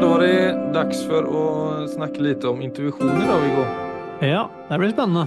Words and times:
da 0.00 0.08
var 0.08 0.20
det 0.22 0.72
dags 0.74 1.00
for 1.08 1.26
å 1.26 1.42
snakke 1.90 2.22
litt 2.22 2.44
om 2.46 2.60
intuition 2.62 3.08
dag, 3.26 3.40
Viggo. 3.42 3.64
Ja, 4.22 4.44
det 4.68 4.76
blir 4.78 4.92
spennende. 4.92 5.24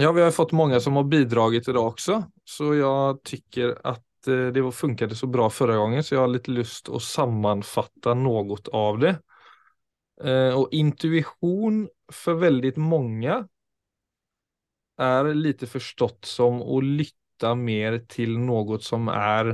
Ja, 0.00 0.12
vi 0.16 0.22
har 0.22 0.32
fått 0.32 0.54
mange 0.56 0.80
som 0.80 0.96
har 0.96 1.04
bidragit 1.10 1.68
dag 1.76 1.82
også, 1.82 2.22
så 2.48 2.70
jeg 2.78 3.18
tykker 3.28 3.74
at 3.82 4.30
eh, 4.30 4.48
det 4.54 4.62
funket 4.72 5.12
så 5.18 5.28
bra 5.28 5.50
forrige 5.52 5.82
gangen, 5.82 6.06
så 6.06 6.14
jeg 6.14 6.22
har 6.22 6.32
litt 6.32 6.48
lyst 6.48 6.88
å 6.88 7.02
sammenfatte 7.02 8.14
noe 8.16 8.56
av 8.72 9.02
det. 9.02 9.14
Og 10.18 10.72
intuisjon 10.74 11.84
intuition 11.84 11.84
for 12.10 12.40
veldig 12.40 12.72
mange 12.82 13.36
er 14.98 15.28
litt 15.36 15.62
forstått 15.68 16.26
som 16.26 16.58
å 16.58 16.80
lytte 16.82 17.52
mer 17.54 18.00
til 18.10 18.34
noe 18.40 18.80
som 18.82 19.06
er 19.12 19.52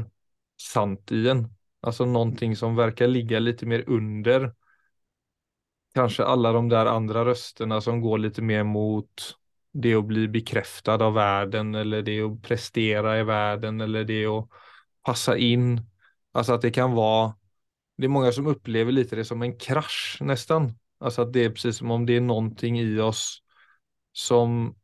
sant 0.57 1.13
i 1.13 1.27
en. 1.35 1.45
Alltså 1.85 2.05
någonting 2.05 2.57
som 2.57 2.77
verkar 2.77 3.07
ligga 3.07 3.39
lite 3.39 3.67
mer 3.67 3.85
under 3.87 4.55
kanske 5.95 6.25
alla 6.25 6.53
de 6.53 6.69
där 6.69 6.87
andra 6.87 7.25
rösterna 7.25 7.81
som 7.81 8.01
går 8.01 8.19
lite 8.19 8.43
mer 8.43 8.65
mot 8.65 9.37
det 9.73 9.95
att 9.95 10.05
bli 10.05 10.29
bekräftad 10.29 11.05
av 11.05 11.15
världen 11.15 11.75
eller 11.75 12.03
det 12.03 12.21
att 12.21 12.43
prestera 12.43 13.21
i 13.21 13.23
världen 13.23 13.81
eller 13.81 14.05
det 14.05 14.27
att 14.27 14.49
passa 15.03 15.37
in. 15.37 15.81
Alltså 16.33 16.53
att 16.53 16.63
det 16.63 16.71
kan 16.71 16.93
vara, 16.93 17.35
det 17.97 18.05
är 18.05 18.09
många 18.09 18.33
som 18.33 18.47
upplever 18.47 18.93
lite 18.93 19.17
det 19.17 19.25
som 19.25 19.43
en 19.43 19.59
krasch 19.59 20.19
nästan. 20.21 20.73
Alltså 20.99 21.23
att 21.23 21.33
det 21.33 21.45
är 21.45 21.51
precis 21.51 21.77
som 21.77 21.91
om 21.91 22.07
det 22.07 22.17
är 22.17 22.21
någonting 22.21 22.81
i 22.81 23.01
oss 23.01 23.43
som 24.13 24.75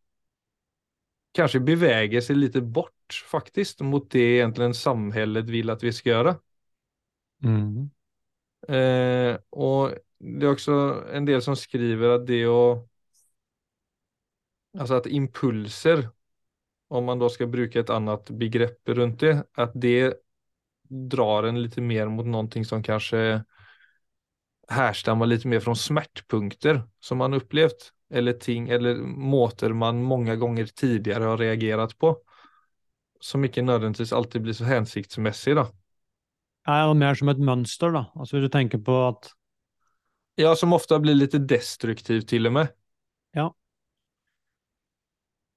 kanske 1.33 1.61
beväger 1.61 2.21
sig 2.21 2.37
lite 2.37 2.61
bort 2.61 3.25
faktiskt 3.31 3.81
mot 3.81 4.11
det 4.11 4.19
egentligen 4.19 4.75
samhället 4.75 5.45
vill 5.45 5.71
att 5.71 5.83
vi 5.83 5.93
ska 5.93 6.11
göra. 6.11 6.37
Mm. 7.45 7.91
Eh, 8.69 9.35
og 9.57 9.97
det 10.21 10.47
er 10.47 10.53
også 10.53 10.79
en 11.17 11.27
del 11.29 11.43
som 11.45 11.57
skriver 11.59 12.19
at 12.19 12.29
det 12.29 12.45
å 12.51 12.63
Alltså 14.79 15.01
at 15.01 15.09
impulser, 15.11 16.05
om 16.95 17.09
man 17.09 17.19
da 17.19 17.27
skal 17.27 17.49
bruke 17.51 17.81
et 17.81 17.89
annet 17.91 18.29
begrepp 18.39 18.93
rundt 18.95 19.25
det, 19.25 19.33
at 19.59 19.73
det 19.75 20.13
drar 20.87 21.49
en 21.49 21.59
litt 21.59 21.75
mer 21.83 22.07
mot 22.07 22.29
noe 22.31 22.63
som 22.63 22.79
kanskje 22.79 23.41
härstammar 24.71 25.27
litt 25.27 25.49
mer 25.51 25.59
fra 25.65 25.75
smärtpunkter 25.75 26.85
som 27.03 27.19
man 27.19 27.35
upplevt 27.35 27.91
eller 28.15 28.39
ting, 28.39 28.69
eller 28.71 29.03
måter 29.03 29.75
man 29.75 30.05
mange 30.07 30.39
ganger 30.39 30.71
tidligere 30.71 31.33
har 31.33 31.43
reagerat 31.43 31.99
på, 31.99 32.15
som 33.19 33.43
ikke 33.43 33.67
nödvändigtvis 33.67 34.15
alltid 34.15 34.47
blir 34.47 34.55
så 34.55 34.71
hensiktsmessig, 34.71 35.59
da 35.59 35.67
er 36.69 36.83
jo 36.89 36.97
mer 36.99 37.17
som 37.19 37.31
et 37.33 37.41
mønster, 37.41 37.93
da. 37.95 38.07
Altså 38.17 38.37
hvis 38.37 38.49
du 38.49 38.53
tenker 38.53 38.83
på 38.85 38.97
at 39.09 39.33
Ja, 40.41 40.55
som 40.57 40.73
ofte 40.73 40.97
blir 41.03 41.17
litt 41.19 41.35
destruktiv, 41.49 42.23
til 42.29 42.49
og 42.49 42.55
med. 42.57 42.71
Ja. 43.37 43.51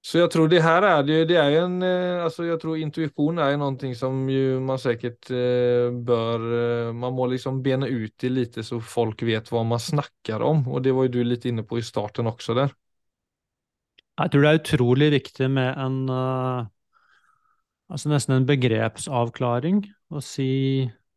Så 0.03 0.19
jeg 0.19 0.33
tror 0.33 0.49
det 0.51 0.59
her 0.59 0.83
er 0.83 1.03
det, 1.07 1.21
det 1.29 1.37
er 1.39 1.53
en 1.61 1.77
eh, 1.87 2.23
altså 2.25 2.43
jeg 2.43 2.59
tror 2.59 2.75
intuisjon 2.75 3.37
er 3.39 3.55
noe 3.55 3.93
som 3.95 4.17
jo 4.27 4.57
man 4.59 4.81
sikkert 4.81 5.31
eh, 5.31 5.95
bør 5.95 6.43
eh, 6.57 6.89
Man 6.91 7.15
må 7.15 7.29
liksom 7.31 7.61
bene 7.63 7.87
ut 7.87 8.11
det 8.19 8.31
litt 8.33 8.59
så 8.67 8.81
folk 8.83 9.23
vet 9.23 9.47
hva 9.47 9.63
man 9.63 9.79
snakker 9.79 10.43
om, 10.43 10.65
og 10.67 10.83
det 10.83 10.91
var 10.91 11.07
jo 11.07 11.13
du 11.15 11.21
litt 11.23 11.47
inne 11.47 11.63
på 11.63 11.79
i 11.79 11.85
starten 11.85 12.27
også 12.27 12.57
der. 12.59 12.75
Jeg 14.19 14.29
tror 14.29 14.43
det 14.43 14.49
er 14.51 14.59
utrolig 14.59 15.09
viktig 15.15 15.47
med 15.49 15.71
en 15.79 15.95
uh, 16.11 16.67
altså 17.89 18.11
nesten 18.11 18.35
en 18.35 18.45
begrepsavklaring. 18.45 19.85
Å 20.13 20.21
si 20.21 20.51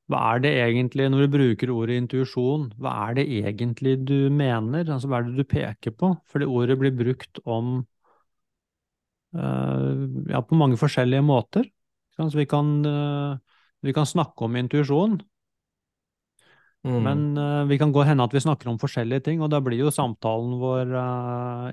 hva 0.07 0.21
er 0.37 0.43
det 0.45 0.53
egentlig, 0.63 1.09
når 1.11 1.25
du 1.25 1.33
bruker 1.35 1.73
ordet 1.75 1.99
intuisjon, 1.99 2.69
hva 2.79 2.93
er 3.09 3.17
det 3.19 3.25
egentlig 3.41 3.97
du 4.07 4.29
mener? 4.31 4.87
Altså 4.87 5.11
hva 5.11 5.19
er 5.19 5.27
det 5.27 5.41
du 5.41 5.49
peker 5.51 5.95
på? 5.99 6.13
Fordi 6.31 6.47
ordet 6.47 6.77
blir 6.79 6.95
brukt 6.95 7.41
om 7.43 7.81
uh, 9.35 10.05
ja, 10.31 10.43
på 10.47 10.59
mange 10.59 10.79
forskjellige 10.79 11.25
måter. 11.27 11.67
Så 12.15 12.29
vi 12.39 12.47
kan, 12.49 12.71
uh, 12.87 13.35
vi 13.83 13.97
kan 13.97 14.07
snakke 14.07 14.47
om 14.47 14.55
intuisjon, 14.57 15.19
mm. 16.87 17.01
men 17.03 17.27
uh, 17.35 17.67
vi 17.69 17.77
kan 17.83 17.91
gå 17.93 18.07
hende 18.07 18.25
at 18.25 18.33
vi 18.33 18.45
snakker 18.47 18.71
om 18.71 18.79
forskjellige 18.81 19.27
ting, 19.27 19.43
og 19.43 19.51
da 19.53 19.59
blir 19.61 19.83
jo 19.83 19.93
samtalen 19.93 20.55
vår 20.63 20.95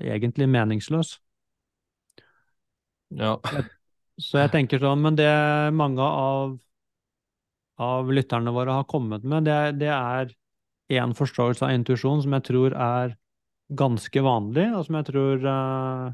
egentlig 0.02 0.50
meningsløs. 0.50 1.14
Ja. 3.14 3.38
Så 4.18 4.42
jeg 4.42 4.50
tenker 4.50 4.82
sånn, 4.82 5.06
men 5.06 5.16
det 5.18 5.30
mange 5.74 6.02
av 6.02 6.58
av 7.82 8.10
lytterne 8.12 8.52
våre 8.54 8.78
har 8.80 8.88
kommet 8.90 9.24
med, 9.26 9.48
det, 9.48 9.78
det 9.82 9.90
er 9.90 10.34
én 10.94 11.14
forståelse 11.16 11.64
av 11.66 11.74
intuisjon 11.74 12.22
som 12.22 12.36
jeg 12.36 12.46
tror 12.50 12.76
er 12.76 13.14
ganske 13.74 14.22
vanlig, 14.22 14.66
og 14.76 14.84
som 14.86 14.98
jeg 14.98 15.08
tror 15.08 15.46
uh, 15.48 16.10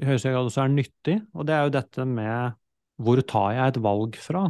i 0.00 0.06
høyeste 0.08 0.32
grad 0.32 0.48
også 0.48 0.64
er 0.64 0.72
nyttig. 0.72 1.18
Og 1.36 1.46
det 1.46 1.54
er 1.54 1.66
jo 1.66 1.74
dette 1.76 2.06
med 2.08 2.56
hvor 2.98 3.20
tar 3.22 3.52
jeg 3.54 3.74
et 3.74 3.82
valg 3.84 4.16
fra? 4.18 4.48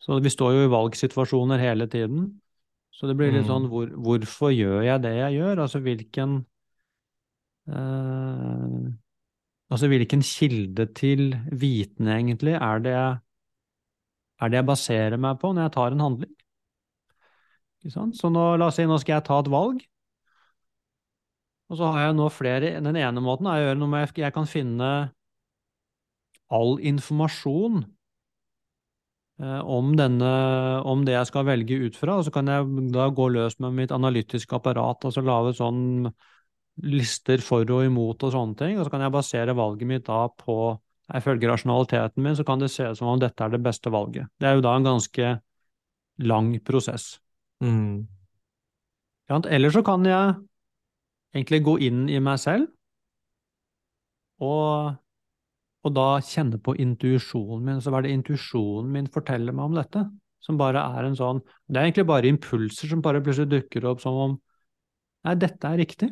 Så 0.00 0.16
vi 0.24 0.32
står 0.32 0.54
jo 0.56 0.62
i 0.64 0.72
valgsituasjoner 0.72 1.60
hele 1.60 1.86
tiden. 1.90 2.30
Så 2.94 3.08
det 3.08 3.16
blir 3.18 3.34
litt 3.34 3.48
sånn 3.48 3.66
mm. 3.66 3.72
hvor, 3.72 3.90
hvorfor 4.06 4.54
gjør 4.54 4.80
jeg 4.86 5.02
det 5.04 5.12
jeg 5.18 5.36
gjør? 5.36 5.60
Altså 5.66 5.80
hvilken 5.84 6.38
uh, 7.68 8.88
Altså 9.70 9.86
hvilken 9.90 10.22
kilde 10.26 10.88
til 10.98 11.36
viten 11.54 12.10
egentlig 12.10 12.56
er 12.58 12.82
det, 12.82 12.96
er 14.40 14.50
det 14.50 14.58
jeg 14.58 14.66
baserer 14.66 15.20
meg 15.20 15.38
på 15.38 15.52
når 15.54 15.68
jeg 15.68 15.74
tar 15.76 15.94
en 15.94 16.04
handling? 16.06 16.34
Så 17.86 18.28
nå, 18.28 18.42
la 18.60 18.68
oss 18.68 18.76
si 18.76 18.84
nå 18.84 18.98
skal 19.00 19.18
jeg 19.18 19.26
ta 19.28 19.38
et 19.40 19.52
valg. 19.52 19.80
Og 21.70 21.78
så 21.78 21.92
har 21.94 22.08
jeg 22.08 22.18
nå 22.18 22.26
flere 22.34 22.74
Den 22.82 22.98
ene 22.98 23.22
måten 23.22 23.46
er 23.46 23.60
å 23.60 23.64
gjøre 23.68 23.78
noe 23.78 23.92
med 23.92 24.18
jeg 24.18 24.34
kan 24.34 24.48
finne 24.50 24.90
all 26.50 26.80
informasjon 26.82 27.84
eh, 29.38 29.60
om, 29.62 29.92
denne, 29.96 30.32
om 30.82 31.04
det 31.06 31.14
jeg 31.14 31.28
skal 31.30 31.46
velge 31.46 31.78
ut 31.86 31.98
fra, 31.98 32.18
og 32.18 32.26
så 32.26 32.34
kan 32.34 32.50
jeg 32.50 32.90
da 32.90 33.06
gå 33.14 33.28
løs 33.30 33.60
med 33.62 33.76
mitt 33.78 33.94
analytiske 33.94 34.58
apparat, 34.58 35.06
altså 35.06 35.22
lage 35.22 35.54
sånn 35.60 36.10
lister 36.86 37.42
for 37.44 37.68
og 37.74 37.84
imot 37.86 38.22
og 38.26 38.32
sånne 38.34 38.56
ting, 38.58 38.78
og 38.78 38.86
så 38.86 38.92
kan 38.94 39.04
jeg 39.04 39.14
basere 39.14 39.56
valget 39.56 39.90
mitt 39.90 40.06
da 40.08 40.26
på 40.40 40.78
Ifølge 41.10 41.48
rasjonaliteten 41.50 42.22
min 42.22 42.36
så 42.38 42.44
kan 42.46 42.60
det 42.62 42.70
se 42.70 42.84
ut 42.86 42.98
som 42.98 43.08
om 43.10 43.18
dette 43.18 43.42
er 43.42 43.50
det 43.50 43.58
beste 43.64 43.90
valget. 43.90 44.28
Det 44.38 44.46
er 44.46 44.54
jo 44.54 44.62
da 44.62 44.76
en 44.78 44.86
ganske 44.86 45.30
lang 46.22 46.52
prosess. 46.62 47.16
Mm. 47.64 48.06
Eller 49.50 49.74
så 49.74 49.82
kan 49.82 50.06
jeg 50.06 50.36
egentlig 51.34 51.64
gå 51.66 51.74
inn 51.86 52.04
i 52.10 52.20
meg 52.22 52.38
selv 52.42 52.70
og, 54.40 54.96
og 55.84 55.94
da 55.94 56.06
kjenne 56.24 56.58
på 56.62 56.74
intuisjonen 56.80 57.66
min. 57.66 57.82
Så 57.82 57.92
hva 57.92 58.00
er 58.00 58.08
det 58.08 58.16
intuisjonen 58.16 58.90
min 58.94 59.10
forteller 59.12 59.54
meg 59.54 59.70
om 59.70 59.76
dette? 59.76 60.06
Som 60.40 60.56
bare 60.56 60.80
er 60.96 61.04
en 61.04 61.18
sånn 61.18 61.42
Det 61.68 61.76
er 61.76 61.84
egentlig 61.84 62.06
bare 62.08 62.30
impulser 62.30 62.88
som 62.88 63.02
bare 63.04 63.20
plutselig 63.20 63.50
dukker 63.50 63.84
opp 63.90 64.00
som 64.00 64.16
om 64.16 64.38
Nei, 65.26 65.34
dette 65.36 65.68
er 65.68 65.76
riktig. 65.76 66.06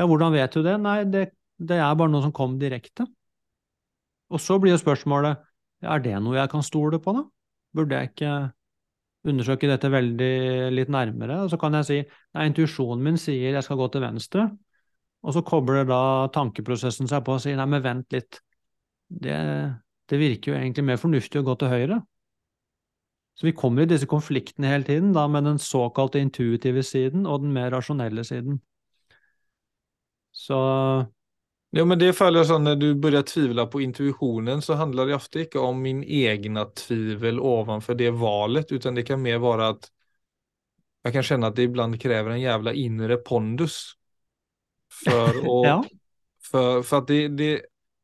Ja, 0.00 0.06
hvordan 0.08 0.32
vet 0.32 0.54
du 0.56 0.62
det? 0.64 0.78
Nei, 0.80 1.02
det, 1.12 1.26
det 1.60 1.76
er 1.76 1.96
bare 1.98 2.08
noe 2.08 2.24
som 2.24 2.32
kom 2.32 2.56
direkte. 2.60 3.04
Og 4.32 4.40
så 4.40 4.56
blir 4.62 4.72
jo 4.72 4.80
spørsmålet 4.80 5.42
er 5.80 6.02
det 6.04 6.14
noe 6.24 6.38
jeg 6.38 6.50
kan 6.52 6.64
stole 6.64 7.00
på, 7.02 7.12
da? 7.16 7.26
Burde 7.76 7.98
jeg 7.98 8.10
ikke 8.10 8.32
undersøke 9.28 9.68
dette 9.68 9.90
veldig 9.92 10.32
litt 10.72 10.92
nærmere? 10.92 11.42
Og 11.44 11.52
så 11.52 11.58
kan 11.60 11.76
jeg 11.76 11.88
si 11.88 11.98
nei, 12.00 12.46
intuisjonen 12.48 13.04
min 13.04 13.20
sier 13.20 13.56
jeg 13.56 13.66
skal 13.66 13.80
gå 13.80 13.90
til 13.92 14.04
venstre, 14.04 14.46
og 15.20 15.36
så 15.36 15.44
kobler 15.44 15.84
da 15.88 16.00
tankeprosessen 16.32 17.10
seg 17.10 17.24
på 17.26 17.36
og 17.36 17.44
sier 17.44 17.60
nei, 17.60 17.68
men 17.68 17.84
vent 17.84 18.16
litt, 18.16 18.40
det, 19.12 19.36
det 20.08 20.20
virker 20.20 20.54
jo 20.54 20.58
egentlig 20.62 20.86
mer 20.88 21.00
fornuftig 21.02 21.42
å 21.42 21.46
gå 21.50 21.58
til 21.60 21.72
høyre. 21.74 22.00
Så 23.36 23.48
vi 23.48 23.56
kommer 23.56 23.84
i 23.84 23.92
disse 23.92 24.08
konfliktene 24.08 24.72
hele 24.72 24.88
tiden, 24.88 25.12
da 25.16 25.26
med 25.28 25.44
den 25.48 25.60
såkalte 25.60 26.20
intuitive 26.20 26.84
siden 26.84 27.28
og 27.28 27.44
den 27.44 27.52
mer 27.56 27.72
rasjonelle 27.76 28.24
siden. 28.24 28.60
Så 30.40 30.58
jo, 31.70 31.84
men 31.86 31.98
det 32.00 32.14
føler 32.18 32.40
jeg 32.40 32.48
sånn 32.48 32.64
når 32.66 32.78
du 32.80 32.88
begynner 32.98 33.22
tvivle 33.28 33.64
på 33.70 33.82
intuisjonen, 33.84 34.62
så 34.64 34.74
handler 34.80 35.06
det 35.06 35.14
ofte 35.20 35.44
ikke 35.44 35.62
om 35.62 35.78
min 35.84 36.00
egen 36.02 36.58
tvivel 36.74 37.38
ovenfor 37.38 37.98
det 37.98 38.10
valet, 38.18 38.72
utan 38.72 38.96
det 38.98 39.04
kan 39.06 39.20
mer 39.22 39.38
være 39.42 39.68
at 39.76 39.90
jeg 41.04 41.14
kan 41.14 41.24
kjenne 41.24 41.48
at 41.48 41.56
det 41.56 41.68
iblant 41.68 41.96
krever 42.00 42.34
en 42.34 42.42
jævla 42.42 42.74
indre 42.76 43.20
pondus. 43.24 43.78
For, 45.04 45.38
å, 45.46 45.58
ja. 45.68 45.76
for, 46.50 46.82
for 46.82 47.04
at 47.04 47.12
det, 47.12 47.20
det, 47.38 47.52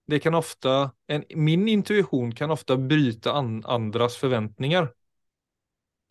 det 0.06 0.20
kan 0.22 0.38
ofte 0.38 0.76
en, 1.10 1.26
Min 1.34 1.66
intuisjon 1.68 2.30
kan 2.38 2.54
ofte 2.54 2.78
bryte 2.78 3.34
an, 3.34 3.58
andres 3.66 4.16
forventninger. 4.20 4.92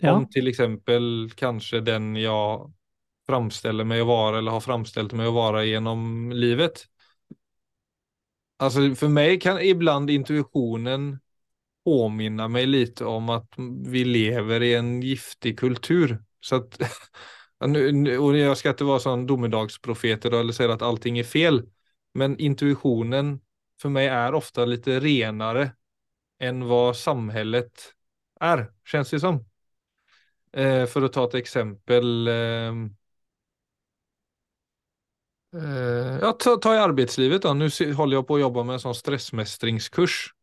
Ja. 0.03 0.17
Om 0.17 0.27
til 0.27 0.51
eksempel 0.51 1.29
kanskje 1.39 1.79
den 1.87 2.17
jeg 2.19 2.67
framställer 3.29 3.87
meg 3.87 4.03
å 4.03 4.09
være 4.09 4.37
eller 4.37 4.55
har 4.55 4.63
framställt 4.63 5.13
meg 5.17 5.29
å 5.29 5.35
være 5.35 5.65
gjennom 5.67 6.31
livet. 6.31 6.85
Alltså 8.57 8.95
för 8.95 9.07
mig 9.07 9.39
kan 9.39 9.61
ibland 9.61 10.09
intuitionen 10.09 11.19
påminna 11.85 12.47
mig 12.47 12.65
lite 12.65 13.05
om 13.05 13.29
att 13.29 13.53
vi 13.85 14.05
lever 14.05 14.63
i 14.63 14.75
en 14.75 15.01
giftig 15.01 15.59
kultur. 15.59 16.23
Så 16.39 16.55
att, 16.55 16.81
och 18.19 18.37
jag 18.37 18.57
ska 18.57 18.69
inte 18.69 18.83
vara 18.83 18.99
sån 18.99 19.25
domedagsprofet 19.25 20.25
eller 20.25 20.53
säga 20.53 20.73
att 20.73 20.81
allting 20.81 21.19
är 21.19 21.23
fel. 21.23 21.69
Men 22.13 22.39
intuitionen 22.39 23.41
för 23.81 23.89
mig 23.89 24.07
är 24.07 24.33
ofta 24.33 24.65
lite 24.65 24.99
renare 24.99 25.71
än 26.39 26.67
vad 26.67 26.97
samhället 26.97 27.93
är, 28.39 28.71
känns 28.85 29.09
det 29.09 29.19
som. 29.19 29.45
Eh, 30.53 30.85
för 30.85 31.01
att 31.01 31.13
ta 31.13 31.27
ett 31.27 31.33
exempel. 31.33 32.27
Eh, 32.27 32.73
ja, 36.21 36.31
ta, 36.31 36.55
ta, 36.57 36.75
i 36.75 36.79
arbeidslivet. 36.79 37.41
Da. 37.41 37.53
Nu 37.53 37.69
håller 37.93 38.17
jag 38.17 38.27
på 38.27 38.35
att 38.35 38.41
jobba 38.41 38.63
med 38.63 38.73
en 38.73 38.79
sånn 38.79 38.95
stressmestringskurs. 38.95 40.33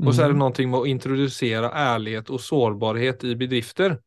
Mm. 0.00 0.08
Och 0.08 0.14
så 0.14 0.22
er 0.22 0.32
det 0.32 0.40
noe 0.40 0.66
med 0.66 0.78
å 0.78 0.86
introdusere 0.88 1.68
ærlighet 1.76 2.30
og 2.32 2.40
sårbarhet 2.40 3.24
i 3.28 3.34
bedrifter. 3.36 3.98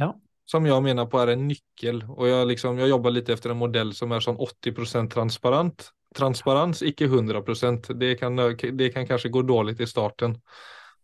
Ja. 0.00 0.14
Som 0.48 0.68
jeg 0.68 0.84
mener 0.84 1.08
på 1.10 1.20
er 1.20 1.34
en 1.34 1.46
nyckel. 1.48 2.00
Og 2.08 2.28
jeg, 2.28 2.46
liksom, 2.52 2.78
jeg 2.80 2.92
jobber 2.92 3.12
litt 3.12 3.28
efter 3.32 3.52
en 3.52 3.60
modell 3.60 3.92
som 3.96 4.12
er 4.12 4.24
sånn 4.24 4.40
80% 4.40 5.12
transparent. 5.12 5.90
Transparens, 6.14 6.80
ikke 6.86 7.10
100%. 7.10 7.90
Det 8.00 8.14
kan, 8.20 8.38
det 8.56 8.90
kan 8.94 9.08
kanskje 9.08 9.32
gå 9.34 9.42
dårlig 9.44 9.76
i 9.80 9.90
starten. 9.90 10.38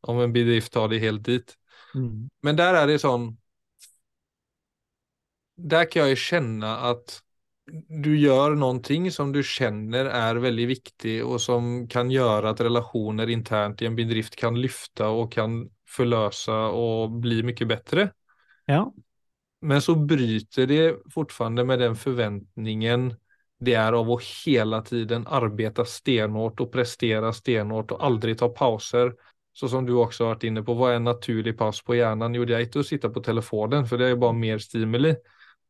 Om 0.08 0.22
en 0.24 0.32
bedrift 0.32 0.72
tar 0.72 0.88
det 0.88 1.02
helt 1.02 1.24
dit. 1.26 1.56
Mm. 1.94 2.30
Men 2.42 2.56
der 2.56 2.78
er 2.78 2.86
det 2.86 3.00
sånn 3.02 3.32
Der 5.60 5.84
kan 5.90 6.06
jeg 6.08 6.16
kjenne 6.16 6.68
att 6.88 7.18
du 7.88 8.10
gjør 8.16 8.56
noe 8.58 9.10
som 9.14 9.32
du 9.32 9.40
kjenner 9.42 10.10
er 10.10 10.40
veldig 10.42 10.66
viktig, 10.70 11.16
og 11.24 11.38
som 11.42 11.86
kan 11.90 12.10
gjøre 12.10 12.52
at 12.52 12.62
relasjoner 12.66 13.30
internt 13.30 13.82
i 13.82 13.88
en 13.88 13.98
bedrift 13.98 14.36
kan 14.36 14.58
lyfta 14.58 15.10
og 15.14 15.30
kan 15.32 15.62
forløse 15.90 16.56
og 16.74 17.20
bli 17.22 17.42
mye 17.46 17.68
bedre. 17.68 18.10
Ja. 18.70 18.84
Men 19.60 19.82
så 19.84 19.94
bryter 19.94 20.66
det 20.70 20.84
fortsatt 21.12 21.66
med 21.66 21.82
den 21.82 21.96
forventningen 21.98 23.10
det 23.60 23.74
er 23.76 23.92
av 23.92 24.08
å 24.08 24.16
hele 24.24 24.78
tiden 24.86 25.26
arbeide 25.28 25.84
stenhårt 25.84 26.62
og 26.64 26.70
prestere 26.72 27.32
stenhårt 27.36 27.92
og 27.92 28.06
aldri 28.08 28.32
ta 28.38 28.48
pauser. 28.48 29.12
Så 29.52 29.68
som 29.68 29.84
du 29.84 29.92
også 29.98 30.24
har 30.24 30.36
vært 30.36 30.46
inne 30.48 30.62
på, 30.64 30.76
hva 30.78 30.92
er 30.92 31.00
en 31.00 31.10
naturlig 31.10 31.52
paus 31.58 31.82
på 31.84 31.98
hjernen? 31.98 32.38
Jo, 32.38 32.46
det 32.48 32.56
er 32.56 32.64
ikke 32.64 32.80
å 32.80 32.86
sitte 32.86 33.10
på 33.12 33.20
telefonen, 33.24 33.84
for 33.84 34.00
det 34.00 34.08
er 34.08 34.20
bare 34.20 34.38
mer 34.38 34.62
stimuli. 34.62 35.12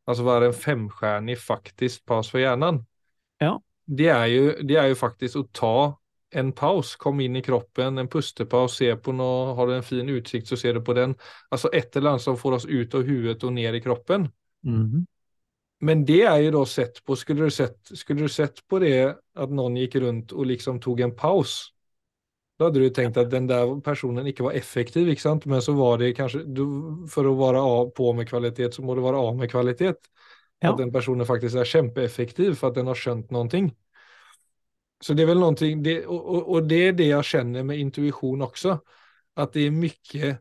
Alltså 0.05 0.27
är 0.27 0.41
en 0.41 0.53
femstjärnig 0.53 1.39
faktisk 1.39 2.05
paus 2.05 2.31
för 2.31 2.39
hjärnan? 2.39 2.85
Ja. 3.37 3.61
Det 3.85 4.07
är 4.07 4.25
ju, 4.25 4.51
det 4.61 4.75
är 4.75 4.87
ju 4.87 4.95
faktiskt 4.95 5.35
att 5.35 5.53
ta 5.53 6.01
en 6.31 6.51
paus, 6.51 6.95
kom 6.95 7.19
in 7.19 7.35
i 7.35 7.41
kroppen, 7.41 7.97
en 7.97 8.07
pustepaus, 8.07 8.77
se 8.77 8.95
på 8.95 9.11
noe, 9.11 9.53
har 9.55 9.67
du 9.67 9.75
en 9.75 9.83
fin 9.83 10.09
utsikt 10.09 10.47
så 10.47 10.57
ser 10.57 10.73
du 10.73 10.81
på 10.81 10.93
den. 10.93 11.15
Altså 11.49 11.69
et 11.73 11.95
eller 11.95 12.09
annet 12.09 12.23
som 12.23 12.37
får 12.37 12.51
oss 12.51 12.65
ut 12.65 12.95
av 12.95 13.03
huvudet 13.03 13.43
og 13.43 13.53
ned 13.53 13.75
i 13.75 13.81
kroppen. 13.83 14.29
Mm. 14.65 15.05
Men 15.81 16.05
det 16.05 16.21
er 16.23 16.37
jo 16.45 16.53
da 16.55 16.63
sett 16.69 17.01
på, 17.05 17.17
skulle 17.19 17.49
du 17.49 17.51
sett, 17.51 17.79
skulle 17.97 18.23
du 18.23 18.31
sett 18.31 18.61
på 18.69 18.79
det 18.79 19.17
at 19.17 19.51
noen 19.51 19.75
gikk 19.81 19.97
rundt 20.03 20.31
og 20.31 20.47
liksom 20.47 20.79
tog 20.79 21.01
en 21.01 21.15
paus? 21.17 21.73
Då 22.61 22.67
hadde 22.67 22.79
du 22.79 22.89
tenkt 22.93 23.17
at 23.17 23.31
den 23.31 23.47
der 23.49 23.71
personen 23.81 24.27
ikke 24.29 24.43
var 24.45 24.53
effektiv, 24.53 25.07
ikke 25.09 25.21
sant? 25.23 25.45
men 25.49 25.63
så 25.65 25.73
var 25.73 25.95
det 25.97 26.11
kanskje 26.13 26.43
du, 26.45 26.65
For 27.09 27.25
å 27.25 27.31
være 27.39 27.57
av, 27.57 27.87
på 27.97 28.11
med 28.13 28.27
kvalitet 28.29 28.77
så 28.77 28.83
må 28.85 28.93
du 28.93 29.01
være 29.01 29.17
av 29.17 29.31
med 29.39 29.49
kvalitet. 29.49 30.05
Ja. 30.61 30.69
At 30.69 30.77
den 30.77 30.91
personen 30.93 31.25
faktisk 31.25 31.57
er 31.57 31.65
kjempeeffektiv 31.65 32.53
for 32.59 32.69
at 32.69 32.77
den 32.77 32.91
har 32.91 32.99
skjønt 33.01 33.33
noe. 33.33 33.63
Så 35.01 35.15
det 35.17 35.25
er 35.25 35.31
vel 35.31 35.41
noe 35.41 35.71
det, 35.81 35.95
og, 36.05 36.29
og 36.53 36.69
det 36.69 36.83
er 36.91 36.93
det 36.99 37.09
jeg 37.09 37.29
kjenner 37.31 37.65
med 37.65 37.81
intuition 37.81 38.45
også, 38.45 38.77
at 39.41 39.57
det 39.57 39.65
er 39.65 39.73
mye 39.81 40.31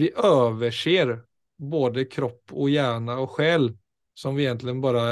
vi 0.00 0.10
overser 0.16 1.12
både 1.60 2.06
kropp 2.08 2.56
og 2.56 2.72
hjerne 2.72 3.18
og 3.20 3.36
sjel 3.36 3.68
som 4.16 4.40
vi 4.40 4.48
egentlig 4.48 4.78
bare 4.80 5.04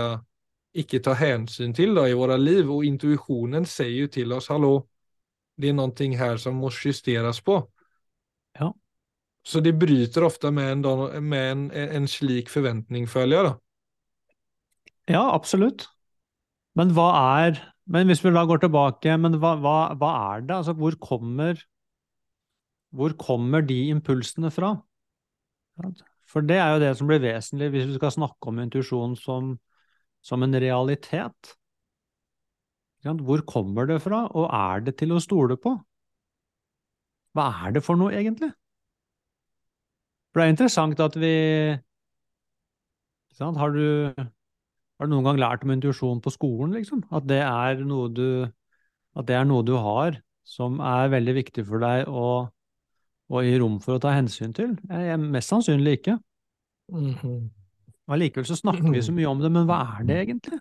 ikke 0.73 1.05
tar 1.05 1.21
hensyn 1.21 1.77
til 1.77 1.93
da, 2.01 2.09
i 2.09 2.17
våre 2.17 2.41
liv 2.41 2.73
og 2.73 2.89
intuitionen 2.89 3.69
sier 3.69 4.07
jo 4.07 4.09
til 4.17 4.33
oss, 4.33 4.49
hallå, 4.49 4.79
det 5.57 5.69
är 5.69 5.73
någonting 5.73 6.17
här 6.19 6.37
som 6.37 6.57
måste 6.57 6.89
justeras 6.89 7.41
på. 7.41 7.71
Ja. 8.59 8.75
Så 9.43 9.61
det 9.61 9.73
bryter 9.73 10.25
ofta 10.25 10.51
med 10.51 10.73
en, 10.73 11.29
med 11.29 11.53
en, 11.53 11.71
en 11.71 12.09
slik 12.09 12.49
förväntning, 12.49 13.07
føler 13.09 13.37
jeg, 13.37 13.45
da. 13.45 13.55
Ja, 15.15 15.25
absolutt. 15.35 15.87
Men 16.75 16.95
hva 16.97 17.11
er 17.45 17.63
Men 17.85 18.09
hvis 18.09 18.23
vi 18.25 18.31
da 18.33 18.47
går 18.49 18.63
tilbake, 18.63 19.13
men 19.21 19.35
hva, 19.37 19.51
hva, 19.61 19.79
hva 20.01 20.11
er 20.33 20.47
det? 20.49 20.55
Altså, 20.57 20.73
hvor 20.73 20.95
kommer 20.97 21.61
Hvor 22.95 23.13
kommer 23.21 23.61
de 23.61 23.77
impulsene 23.93 24.49
fra? 24.51 24.71
For 26.31 26.41
det 26.41 26.57
er 26.57 26.73
jo 26.73 26.81
det 26.81 26.93
som 26.97 27.11
blir 27.11 27.21
vesentlig 27.21 27.69
hvis 27.75 27.91
vi 27.91 27.99
skal 27.99 28.15
snakke 28.15 28.49
om 28.49 28.63
intuisjon 28.63 29.17
som, 29.21 29.59
som 30.25 30.47
en 30.47 30.57
realitet. 30.57 31.53
Hvor 33.05 33.43
kommer 33.45 33.87
det 33.87 34.01
fra, 34.03 34.25
og 34.33 34.49
er 34.49 34.85
det 34.87 34.97
til 34.99 35.13
å 35.13 35.21
stole 35.21 35.57
på? 35.61 35.75
Hva 37.35 37.49
er 37.67 37.75
det 37.77 37.83
for 37.85 37.99
noe, 38.01 38.15
egentlig? 38.15 38.51
For 40.33 40.41
det 40.41 40.47
er 40.47 40.55
interessant 40.55 41.01
at 41.03 41.17
vi 41.21 41.35
har 43.39 43.75
du, 43.75 44.15
har 44.15 45.07
du 45.07 45.11
noen 45.11 45.27
gang 45.27 45.41
lært 45.43 45.65
om 45.67 45.73
intuisjon 45.75 46.23
på 46.23 46.33
skolen, 46.33 46.75
liksom? 46.79 47.03
At 47.15 47.27
det 47.29 47.43
er 47.43 47.83
du, 47.83 48.47
at 49.15 49.27
det 49.27 49.37
er 49.37 49.45
noe 49.45 49.67
du 49.67 49.75
har 49.77 50.21
som 50.45 50.79
er 50.81 51.13
veldig 51.13 51.35
viktig 51.41 51.65
for 51.67 51.83
deg 51.83 52.09
å, 52.09 52.47
å 53.33 53.43
gi 53.43 53.57
rom 53.59 53.81
for 53.83 53.97
å 53.97 54.03
ta 54.03 54.15
hensyn 54.15 54.55
til? 54.55 54.77
Jeg, 54.89 55.19
mest 55.19 55.51
sannsynlig 55.51 55.99
ikke. 56.01 56.19
Mm 56.93 57.15
-hmm. 57.15 57.51
Allikevel 58.09 58.47
så 58.47 58.57
snakker 58.57 58.91
vi 58.93 59.03
så 59.03 59.13
mye 59.13 59.27
om 59.27 59.41
det, 59.41 59.51
men 59.53 59.67
hva 59.67 59.81
er 59.99 60.05
det 60.05 60.17
egentlig? 60.23 60.59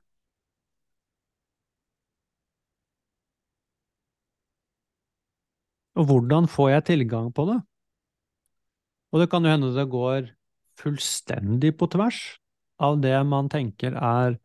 Og 6.00 6.08
hvordan 6.10 6.48
får 6.50 6.70
jeg 6.70 6.86
tilgang 6.90 7.30
på 7.34 7.46
det? 7.50 7.60
Og 9.14 9.22
det 9.22 9.30
kan 9.30 9.46
jo 9.46 9.52
hende 9.54 9.74
det 9.76 9.90
går 9.92 10.32
fullstendig 10.82 11.76
på 11.78 11.88
tvers 11.94 12.22
av 12.82 12.98
det 13.02 13.16
man 13.30 13.50
tenker 13.54 13.94
er 13.94 14.40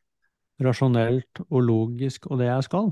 rasjonelt 0.61 1.41
og 1.49 1.61
logisk 1.65 2.27
og 2.29 2.43
det 2.43 2.51
jeg 2.51 2.67
skal. 2.69 2.91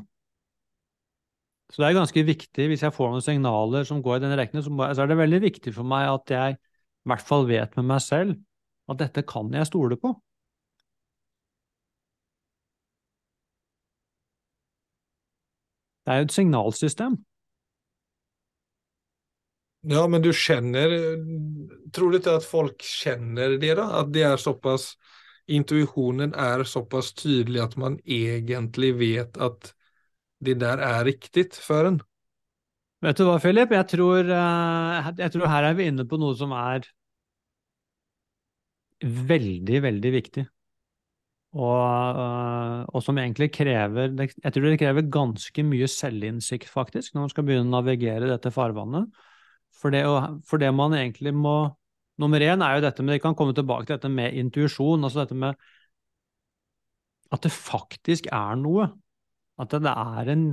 Så 1.73 1.83
det 1.83 1.89
er 1.89 1.99
ganske 1.99 2.23
viktig, 2.23 2.69
hvis 2.71 2.85
jeg 2.87 2.95
får 2.95 3.11
noen 3.11 3.25
signaler 3.27 3.85
som 3.85 4.01
går 4.03 4.21
i 4.21 4.25
den 4.25 4.37
retningen, 4.39 4.65
så 4.95 5.03
er 5.03 5.11
det 5.11 5.19
veldig 5.19 5.41
viktig 5.43 5.75
for 5.75 5.89
meg 5.89 6.07
at 6.13 6.33
jeg 6.33 6.57
i 6.57 7.11
hvert 7.11 7.27
fall 7.27 7.47
vet 7.51 7.75
med 7.77 7.89
meg 7.91 8.01
selv 8.05 8.37
at 8.91 9.01
dette 9.03 9.27
kan 9.27 9.51
jeg 9.53 9.67
stole 9.67 9.99
på. 9.99 10.15
Det 16.07 16.15
er 16.15 16.23
jo 16.23 16.29
et 16.29 16.37
signalsystem. 16.37 17.19
Ja, 19.87 20.03
men 20.11 20.23
du 20.25 20.33
kjenner 20.35 20.91
tror 21.95 22.11
du 22.11 22.19
ikke 22.19 22.39
at 22.41 22.47
folk 22.47 22.83
kjenner 22.83 23.55
det 23.61 23.77
da? 23.79 23.87
At 24.03 24.11
det 24.15 24.27
er 24.27 24.41
såpass 24.41 24.95
Intuisjonen 25.47 26.33
er 26.35 26.65
såpass 26.67 27.13
tydelig 27.15 27.61
at 27.63 27.77
man 27.79 28.01
egentlig 28.03 28.89
vet 28.99 29.37
at 29.39 29.69
det 30.43 30.57
der 30.59 30.83
er 30.83 31.05
riktig 31.07 31.53
for 31.55 31.87
en? 31.87 32.01
Vet 33.05 33.21
du 33.21 33.29
hva, 33.29 33.37
Philip? 33.39 33.71
Jeg 33.71 33.87
tror, 33.93 34.27
eh, 34.27 35.11
jeg 35.21 35.33
tror 35.37 35.53
her 35.53 35.69
er 35.69 35.79
vi 35.79 35.87
inne 35.87 36.07
på 36.09 36.19
noe 36.19 36.35
som 36.35 36.51
er 36.57 36.89
veldig, 39.05 39.81
veldig 39.85 40.13
viktig. 40.17 40.47
Og, 41.57 42.19
eh, 42.25 42.83
og, 42.91 42.99
som 43.05 43.17
egentlig 43.23 43.49
krever 43.55 44.11
Jeg 44.19 44.53
tror 44.53 44.67
det 44.67 44.81
krever 44.81 45.07
ganske 45.09 45.63
mye 45.65 45.87
selvinnsikt, 45.89 46.69
faktisk, 46.69 47.15
når 47.15 47.29
man 47.29 47.33
skal 47.33 47.47
begynne 47.47 47.71
å 47.71 47.77
navigere 47.79 48.33
dette 48.33 48.51
farvannet. 48.53 49.15
For 49.77 49.93
det, 49.93 50.05
for 50.49 50.63
det, 50.63 50.73
man 50.75 50.97
egentlig 50.97 51.35
må 51.37 51.57
Nummer 52.17 52.41
én 52.41 52.63
er 52.65 52.79
jo 52.79 52.85
dette 52.87 53.05
med 53.05 53.19
Vi 53.19 53.21
kan 53.21 53.35
komme 53.37 53.53
tilbake 53.53 53.85
til 53.85 53.99
dette 53.99 54.09
med 54.09 54.37
intuisjon. 54.41 55.03
Altså 55.05 55.21
dette 55.21 55.37
med 55.37 55.59
at 57.35 57.43
det 57.45 57.53
faktisk 57.53 58.31
er 58.33 58.57
noe. 58.57 58.87
At 59.61 59.75
det 59.75 59.93
er 59.93 60.31
en, 60.33 60.47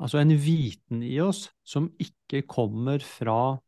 altså 0.00 0.22
en 0.22 0.32
viten 0.40 1.02
i 1.04 1.18
oss 1.20 1.50
som 1.66 1.90
ikke 2.00 2.46
kommer 2.48 3.04
fra 3.04 3.58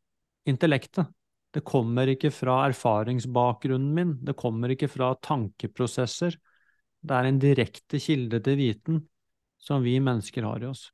intellektet. 0.49 1.11
Det 1.53 1.65
kommer 1.69 2.09
ikke 2.09 2.31
fra 2.33 2.63
erfaringsbakgrunnen 2.71 3.93
min. 3.93 4.17
Det 4.25 4.37
kommer 4.39 4.73
ikke 4.73 4.89
fra 4.89 5.13
tankeprosesser. 5.21 6.39
Det 7.03 7.17
er 7.17 7.29
en 7.29 7.41
direkte 7.43 8.01
kilde 8.01 8.41
til 8.45 8.57
viten 8.57 9.03
som 9.61 9.85
vi 9.85 9.99
mennesker 10.01 10.47
har 10.49 10.63
i 10.63 10.71
oss. 10.71 10.87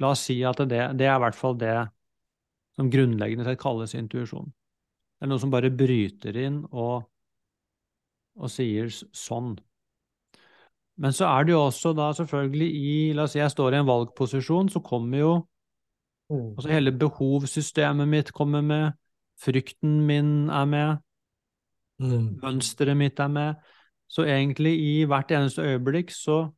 La 0.00 0.14
oss 0.14 0.28
si 0.28 0.38
at 0.46 0.60
det, 0.70 0.84
det 1.00 1.08
er 1.08 1.18
i 1.18 1.24
hvert 1.24 1.36
fall 1.36 1.58
det 1.60 1.74
som 2.80 2.90
grunnleggende 2.92 3.44
sett 3.44 3.60
kalles 3.60 3.94
intuisjon. 3.98 4.48
Det 4.48 5.26
er 5.26 5.30
noe 5.30 5.42
som 5.42 5.52
bare 5.52 5.68
bryter 5.72 6.36
inn 6.40 6.62
og, 6.72 7.04
og 8.40 8.52
sier 8.52 8.88
sånn. 8.88 9.52
Men 11.00 11.12
så 11.16 11.28
er 11.28 11.44
det 11.44 11.54
jo 11.54 11.62
også 11.66 11.92
da 11.96 12.10
selvfølgelig 12.16 12.68
i 12.76 12.94
La 13.16 13.24
oss 13.24 13.36
si 13.36 13.40
jeg 13.40 13.52
står 13.52 13.76
i 13.76 13.80
en 13.80 13.88
valgposisjon, 13.88 14.72
så 14.72 14.82
kommer 14.84 15.24
jo 15.24 15.32
Mm. 16.30 16.52
Altså 16.54 16.70
hele 16.70 16.92
behovssystemet 16.94 18.06
mitt 18.08 18.28
kommer 18.32 18.60
med, 18.62 18.92
frykten 19.42 19.96
min 20.06 20.50
er 20.50 20.64
med, 20.64 20.98
Mm. 21.98 22.38
mønsteret 22.38 22.96
mitt 22.96 23.18
er 23.18 23.28
med. 23.28 23.54
Så 24.08 24.22
egentlig 24.22 24.78
i 24.78 25.04
hvert 25.04 25.30
eneste 25.30 25.62
øyeblikk 25.62 26.10
så 26.10 26.52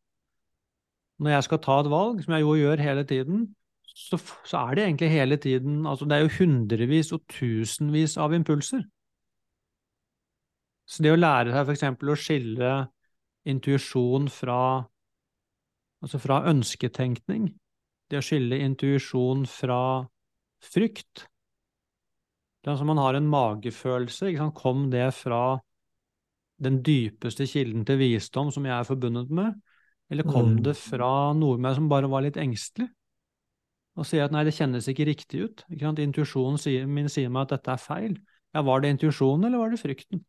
Når 1.18 1.30
jeg 1.30 1.44
skal 1.44 1.58
ta 1.58 1.80
et 1.80 1.90
valg, 1.90 2.22
som 2.24 2.34
jeg 2.34 2.40
jo 2.40 2.54
gjør 2.54 2.82
hele 2.82 3.04
tiden, 3.04 3.54
så, 3.94 4.18
så 4.48 4.62
er 4.66 4.74
det 4.76 4.84
egentlig 4.86 5.10
hele 5.12 5.36
tiden 5.36 5.86
Altså 5.86 6.06
det 6.08 6.16
er 6.16 6.24
jo 6.24 6.36
hundrevis 6.38 7.12
og 7.12 7.24
tusenvis 7.28 8.16
av 8.20 8.34
impulser. 8.34 8.84
Så 10.88 11.04
det 11.04 11.12
å 11.12 11.18
lære 11.18 11.52
seg 11.52 11.68
f.eks. 11.68 11.84
å 12.12 12.16
skille 12.18 12.72
intuisjon 13.48 14.30
fra 14.32 14.62
Altså 16.02 16.18
fra 16.18 16.40
ønsketenkning, 16.50 17.44
det 18.10 18.18
å 18.18 18.24
skille 18.26 18.58
intuisjon 18.64 19.44
fra 19.46 19.82
frykt 20.66 21.28
det 22.62 22.70
er 22.70 22.76
altså 22.76 22.86
Man 22.86 23.00
har 23.02 23.16
en 23.18 23.26
magefølelse. 23.26 24.30
Kom 24.54 24.90
det 24.90 25.08
fra 25.18 25.58
den 26.62 26.78
dypeste 26.86 27.46
kilden 27.50 27.82
til 27.86 27.98
visdom 27.98 28.52
som 28.54 28.66
jeg 28.68 28.76
er 28.76 28.86
forbundet 28.86 29.30
med, 29.34 29.56
eller 30.10 30.22
kom 30.22 30.56
Mm. 30.56 30.62
det 30.62 30.76
fra 30.76 31.32
noe 31.34 31.58
med 31.58 31.74
som 31.74 31.88
bare 31.88 32.10
var 32.10 32.22
litt 32.22 32.36
engstelig? 32.36 32.88
Og 34.00 34.08
sier 34.08 34.24
at 34.24 34.32
nei, 34.32 34.44
det 34.48 34.54
kjennes 34.56 34.86
ikke 34.88 35.06
riktig 35.08 35.42
ut. 35.44 35.64
Ikke 35.68 35.84
sant? 35.84 36.00
Intuisjonen 36.00 36.88
min 36.88 37.10
sier 37.12 37.32
meg 37.32 37.46
at 37.46 37.58
dette 37.58 37.74
er 37.74 37.82
feil. 37.82 38.14
Ja, 38.56 38.62
var 38.64 38.80
det 38.80 38.92
intuisjonen, 38.94 39.48
eller 39.48 39.60
var 39.60 39.72
det 39.72 39.80
frykten? 39.80 40.22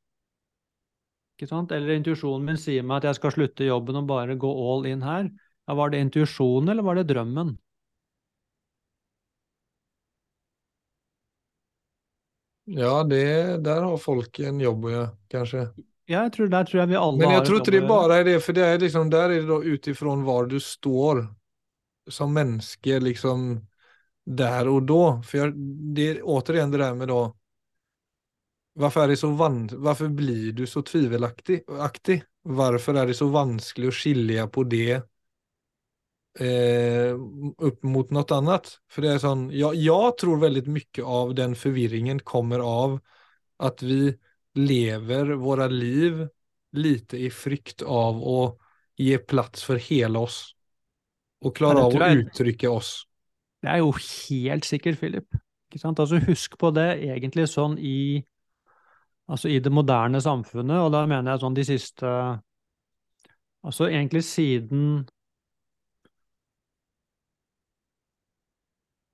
Ikke 1.37 1.49
sant? 1.49 1.71
Eller 1.75 1.95
intuisjonen 1.97 2.45
min 2.47 2.59
sier 2.59 2.83
meg 2.85 3.01
at 3.01 3.11
jeg 3.11 3.19
skal 3.21 3.35
slutte 3.35 3.67
jobben 3.67 3.99
og 3.99 4.07
bare 4.11 4.35
gå 4.39 4.51
all 4.51 4.87
in 4.89 5.03
her. 5.03 5.29
Ja, 5.67 5.77
var 5.79 5.93
det 5.93 6.03
intuisjonen, 6.03 6.73
eller 6.73 6.85
var 6.85 6.99
det 6.99 7.07
drømmen? 7.11 7.55
Ja, 12.65 13.03
det, 13.03 13.63
der 13.63 13.81
har 13.83 13.97
folk 13.99 14.39
en 14.39 14.61
jobb 14.63 14.85
å 14.87 14.91
gjøre, 14.93 15.07
kanskje. 15.31 15.63
Ja, 16.07 16.25
jeg 16.25 16.33
tror, 16.35 16.51
der 16.51 16.67
tror 16.67 16.79
jeg 16.81 16.91
vi 16.91 16.99
alle 16.99 17.19
Men 17.19 17.29
har 17.29 17.37
jag 17.37 17.43
et 17.43 17.49
tror 17.49 17.61
ikke 17.61 17.73
det 17.75 17.81
bare 17.87 18.19
er 18.19 18.27
det, 18.27 18.35
for 18.43 18.55
det 18.55 18.63
er 18.67 18.79
liksom, 18.79 19.09
der 19.11 19.31
er 19.35 19.47
det 19.47 19.57
ut 19.57 19.67
utifrån 19.73 20.23
hvor 20.27 20.47
du 20.51 20.59
står 20.63 21.25
som 22.07 22.33
menneske 22.33 22.99
liksom 22.99 23.67
der 24.25 24.67
og 24.67 24.87
da. 24.87 25.21
For 25.25 25.39
jag, 25.39 25.53
det 25.95 26.07
är 26.09 26.21
återigen 26.23 26.71
det 26.71 26.77
där 26.77 26.93
med 26.93 27.07
då, 27.07 27.35
varför 28.73 29.07
det 29.07 29.17
så 29.17 29.29
van, 29.29 29.67
blir 30.15 30.51
du 30.51 30.67
så 30.67 30.81
tvivelaktig? 30.81 31.63
aktig? 31.79 32.23
Är 32.45 33.05
det 33.05 33.13
så 33.13 33.27
vanskelig 33.27 33.87
å 33.87 33.91
skille 33.95 34.47
på 34.47 34.63
det 34.63 35.01
eh, 36.39 37.13
opp 37.57 37.83
mot 37.83 38.09
noe 38.11 38.35
annet? 38.35 38.79
For 38.91 39.01
det 39.01 39.13
är 39.13 39.21
sånn, 39.21 39.49
jag, 39.51 39.75
jag 39.75 40.17
tror 40.17 40.41
veldig 40.41 40.67
mye 40.67 41.03
av 41.05 41.35
den 41.35 41.55
forvirringen 41.55 42.19
kommer 42.19 42.59
av 42.59 42.99
at 43.59 43.83
vi 43.83 44.15
lever 44.55 45.33
våra 45.39 45.67
liv 45.67 46.27
lite 46.73 47.17
i 47.17 47.29
frykt 47.29 47.81
av 47.81 48.19
å 48.23 48.57
ge 48.97 49.17
plass 49.17 49.63
for 49.63 49.75
hele 49.75 50.19
oss. 50.19 50.55
Och 51.43 51.55
klarer 51.55 51.85
av 51.85 51.95
å 51.95 52.11
uttrykke 52.19 52.69
oss. 52.71 52.93
Det 53.63 53.71
er 53.71 53.81
jo 53.83 53.91
helt 53.95 54.67
sikkert, 54.67 54.99
Philip. 54.99 55.39
Altså, 55.83 56.19
husk 56.27 56.57
på 56.61 56.69
det 56.75 56.87
egentlig 57.01 57.47
sånn 57.49 57.79
i, 57.81 58.21
altså 59.31 59.49
i 59.49 59.57
det 59.63 59.71
moderne 59.73 60.21
samfunnet, 60.21 60.83
og 60.83 60.91
da 60.93 61.05
mener 61.09 61.33
jeg 61.33 61.43
sånn 61.45 61.57
de 61.57 61.67
siste 61.67 62.15
Altså 63.63 63.85
egentlig 63.87 64.25
siden 64.27 65.05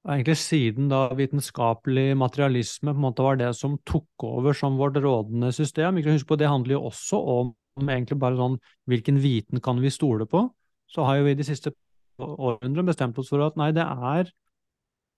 Egentlig 0.10 0.40
siden 0.42 0.88
da 0.90 1.04
vitenskapelig 1.14 2.16
materialisme 2.18 2.96
på 2.96 2.98
en 2.98 3.04
måte 3.04 3.22
var 3.22 3.38
det 3.38 3.52
som 3.54 3.76
tok 3.86 4.24
over 4.26 4.56
som 4.58 4.80
vårt 4.80 4.98
rådende 4.98 5.52
system. 5.54 6.00
Husk 6.02 6.26
på, 6.26 6.38
det 6.40 6.50
handler 6.50 6.80
jo 6.80 6.88
også 6.88 7.20
om 7.20 7.52
egentlig 7.84 8.18
bare 8.18 8.40
sånn 8.40 8.56
hvilken 8.90 9.20
viten 9.22 9.62
kan 9.62 9.78
vi 9.84 9.92
stole 9.94 10.26
på? 10.26 10.48
Så 10.90 11.06
har 11.06 11.20
jo 11.20 11.28
vi 11.28 11.36
de 11.38 11.46
siste 11.46 11.76
århundrene 12.20 12.92
bestemt 12.92 13.18
oss 13.22 13.32
for 13.32 13.44
at 13.46 13.58
nei, 13.60 13.72
det 13.76 13.86
er 13.86 14.30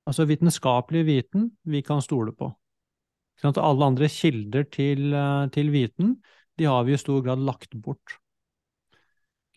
altså 0.10 0.25
vitenskapelig 0.29 1.03
viten 1.08 1.51
vi 1.70 1.81
kan 1.86 2.01
stole 2.03 2.34
på. 2.36 2.50
Sånn 3.41 3.55
at 3.55 3.62
Alle 3.62 3.88
andre 3.89 4.10
kilder 4.12 4.67
til, 4.70 5.13
eh, 5.13 5.48
til 5.53 5.72
viten, 5.74 6.17
de 6.58 6.67
har 6.70 6.84
vi 6.86 6.93
i 6.93 7.01
stor 7.01 7.22
grad 7.25 7.41
lagt 7.41 7.74
bort. 7.74 8.17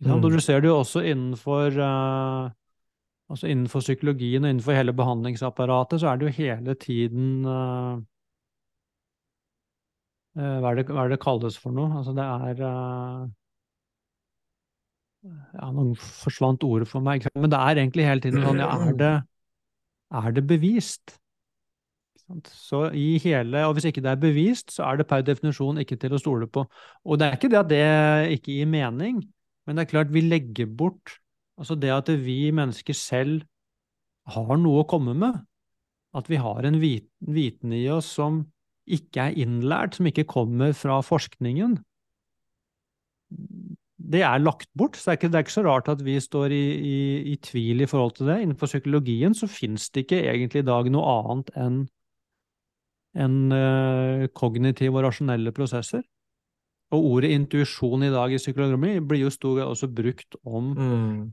Sånn. 0.00 0.18
Mm. 0.18 0.24
Og 0.24 0.32
du 0.32 0.40
ser 0.40 0.60
det 0.60 0.70
jo 0.70 0.80
også 0.80 1.04
innenfor, 1.04 1.76
uh, 1.78 2.50
altså 3.30 3.46
innenfor 3.50 3.84
psykologien 3.84 4.44
og 4.44 4.50
innenfor 4.50 4.74
hele 4.74 4.92
behandlingsapparatet, 4.96 6.00
så 6.00 6.10
er 6.10 6.18
det 6.18 6.26
jo 6.26 6.36
hele 6.42 6.74
tiden 6.74 7.46
uh, 7.46 8.00
uh, 10.40 10.58
hva, 10.60 10.72
er 10.72 10.80
det, 10.80 10.88
hva 10.90 11.04
er 11.04 11.14
det 11.14 11.20
kalles 11.22 11.60
for 11.60 11.76
noe? 11.76 11.92
Altså 12.00 12.16
det 12.16 12.26
er 12.26 12.64
Ja, 15.24 15.70
nå 15.72 15.94
forsvant 15.96 16.64
ordet 16.66 16.88
for 16.90 17.04
meg, 17.04 17.24
men 17.32 17.52
det 17.52 17.58
er 17.58 17.80
egentlig 17.80 18.04
hele 18.04 18.20
tiden 18.24 18.42
sånn, 18.44 18.60
ja, 18.60 18.72
er 18.90 18.96
det, 18.98 19.12
er 20.20 20.34
det 20.36 20.42
bevist? 20.50 21.14
Så 22.48 22.86
i 22.96 23.18
hele, 23.20 23.66
og 23.68 23.76
hvis 23.76 23.86
ikke 23.90 24.02
det 24.04 24.12
er 24.14 24.20
bevist, 24.20 24.72
så 24.72 24.86
er 24.88 25.00
det 25.00 25.06
per 25.08 25.24
definisjon 25.24 25.80
ikke 25.82 25.98
til 26.00 26.16
å 26.16 26.20
stole 26.20 26.48
på. 26.48 26.64
Og 27.04 27.20
det 27.20 27.26
er 27.28 27.36
ikke 27.36 27.50
det 27.52 27.60
at 27.60 27.70
det 27.72 27.82
ikke 28.38 28.54
gir 28.56 28.70
mening, 28.70 29.20
men 29.64 29.76
det 29.76 29.84
er 29.84 29.90
klart 29.92 30.12
vi 30.12 30.24
legger 30.24 30.68
bort 30.68 31.18
altså 31.60 31.76
det 31.78 31.92
at 31.94 32.08
vi 32.24 32.50
mennesker 32.54 32.96
selv 32.98 33.44
har 34.34 34.56
noe 34.58 34.82
å 34.82 34.88
komme 34.88 35.14
med. 35.16 35.36
At 36.16 36.28
vi 36.30 36.38
har 36.40 36.64
en 36.66 36.78
vit- 36.82 37.10
viten 37.20 37.72
i 37.74 37.84
oss 37.92 38.08
som 38.16 38.44
ikke 38.84 39.28
er 39.28 39.38
innlært, 39.44 39.96
som 39.98 40.08
ikke 40.08 40.26
kommer 40.28 40.74
fra 40.76 41.00
forskningen. 41.04 41.78
Det 44.04 44.20
er 44.26 44.42
lagt 44.42 44.68
bort, 44.76 44.98
så 44.98 45.10
det 45.10 45.12
er 45.12 45.18
ikke, 45.18 45.28
det 45.32 45.38
er 45.38 45.44
ikke 45.46 45.54
så 45.54 45.64
rart 45.64 45.88
at 45.88 46.02
vi 46.04 46.14
står 46.20 46.52
i, 46.52 46.64
i, 46.76 46.96
i 47.32 47.36
tvil 47.40 47.84
i 47.84 47.88
forhold 47.88 48.18
til 48.18 48.28
det. 48.28 48.40
Innenfor 48.42 48.68
psykologien 48.68 49.36
så 49.36 49.48
finnes 49.48 49.86
det 49.94 50.04
ikke 50.04 50.20
egentlig 50.28 50.60
i 50.64 50.66
dag 50.68 50.90
noe 50.92 51.14
annet 51.22 51.52
enn 51.56 51.78
en, 53.14 53.38
uh, 53.54 54.26
kognitive 54.34 54.98
og 54.98 55.06
rasjonelle 55.06 55.54
prosesser. 55.54 56.02
Og 56.94 57.06
ordet 57.14 57.32
intuisjon 57.34 58.04
i 58.06 58.12
dag 58.12 58.34
i 58.34 58.40
psykologi 58.42 58.98
blir 59.00 59.24
jo 59.24 59.32
stor 59.32 59.62
også 59.68 59.88
brukt 59.90 60.36
om 60.44 60.74
Mm. 60.74 61.32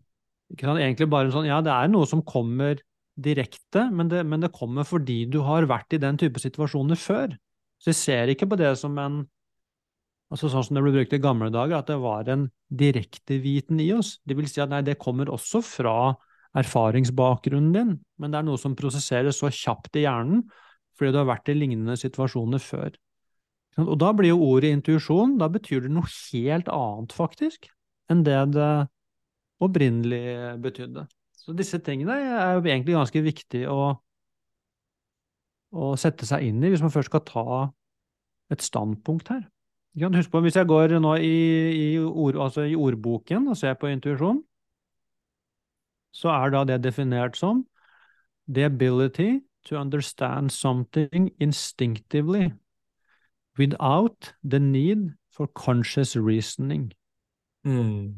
Egentlig 0.51 1.07
bare 1.07 1.31
sånn, 1.31 1.45
ja, 1.47 1.61
det 1.63 1.71
er 1.71 1.87
noe 1.87 2.03
som 2.05 2.19
kommer 2.27 2.75
direkte, 3.15 3.85
men 3.91 4.09
det, 4.11 4.25
men 4.27 4.41
det 4.43 4.51
kommer 4.51 4.83
fordi 4.83 5.23
du 5.31 5.39
har 5.47 5.63
vært 5.63 5.95
i 5.95 5.99
den 6.01 6.17
type 6.19 6.41
situasjoner 6.43 6.99
før. 6.99 7.37
Så 7.79 7.93
jeg 7.93 7.95
ser 7.95 8.31
ikke 8.33 8.49
på 8.51 8.59
det 8.59 8.73
som 8.77 8.97
en 8.99 9.21
altså 10.31 10.49
Sånn 10.51 10.63
som 10.63 10.77
det 10.77 10.83
ble 10.85 10.93
brukt 10.95 11.13
i 11.15 11.21
gamle 11.21 11.51
dager, 11.51 11.81
at 11.81 11.89
det 11.91 11.99
var 11.99 12.29
en 12.31 12.47
direkteviten 12.71 13.81
i 13.83 13.89
oss. 13.95 14.15
Det 14.23 14.37
vil 14.37 14.47
si 14.47 14.61
at 14.63 14.71
nei, 14.71 14.81
det 14.87 14.99
kommer 15.01 15.31
også 15.31 15.59
fra 15.65 15.95
erfaringsbakgrunnen 16.57 17.71
din, 17.75 17.93
men 18.19 18.31
det 18.31 18.39
er 18.39 18.47
noe 18.47 18.59
som 18.59 18.75
prosesseres 18.79 19.39
så 19.39 19.51
kjapt 19.51 19.95
i 19.99 20.05
hjernen 20.05 20.43
fordi 20.99 21.15
du 21.15 21.21
har 21.21 21.29
vært 21.31 21.49
i 21.49 21.55
lignende 21.55 21.95
situasjoner 21.97 22.61
før. 22.61 22.91
Og 23.79 23.95
da 23.97 24.11
blir 24.13 24.33
jo 24.33 24.43
ordet 24.51 24.73
intuisjon, 24.75 25.37
da 25.39 25.47
betyr 25.49 25.85
det 25.85 25.93
noe 25.95 26.05
helt 26.05 26.67
annet, 26.69 27.15
faktisk, 27.15 27.69
enn 28.11 28.25
det 28.27 28.37
det 28.53 28.71
opprinnelig 29.63 30.59
betydde. 30.61 31.07
Så 31.41 31.55
disse 31.57 31.79
tingene 31.81 32.19
er 32.19 32.57
jo 32.57 32.65
egentlig 32.65 32.97
ganske 32.97 33.23
viktig 33.25 33.63
å, 33.71 33.79
å 35.71 35.93
sette 35.97 36.27
seg 36.29 36.45
inn 36.51 36.61
i 36.61 36.69
hvis 36.73 36.83
man 36.83 36.93
først 36.93 37.09
skal 37.09 37.25
ta 37.25 37.47
et 38.53 38.61
standpunkt 38.61 39.31
her. 39.33 39.47
Ikke 39.95 40.05
kan 40.07 40.15
Husk 40.15 40.31
på, 40.31 40.39
hvis 40.39 40.55
jeg 40.55 40.67
går 40.67 40.99
nå 41.03 41.15
i, 41.19 41.35
i, 41.75 41.99
ord, 41.99 42.37
altså 42.39 42.61
i 42.61 42.75
ordboken 42.75 43.47
og 43.51 43.57
ser 43.59 43.73
på 43.73 43.91
intuisjon, 43.91 44.39
så 46.15 46.31
er 46.31 46.51
da 46.53 46.63
det 46.67 46.83
definert 46.83 47.37
som 47.39 47.65
the 48.47 48.65
ability 48.65 49.39
to 49.65 49.75
understand 49.75 50.49
something 50.49 51.29
instinctively 51.39 52.51
without 53.57 54.33
the 54.43 54.59
need 54.59 55.11
for 55.31 55.47
conscious 55.47 56.15
reasoning. 56.15 56.91
Mm. 57.63 58.15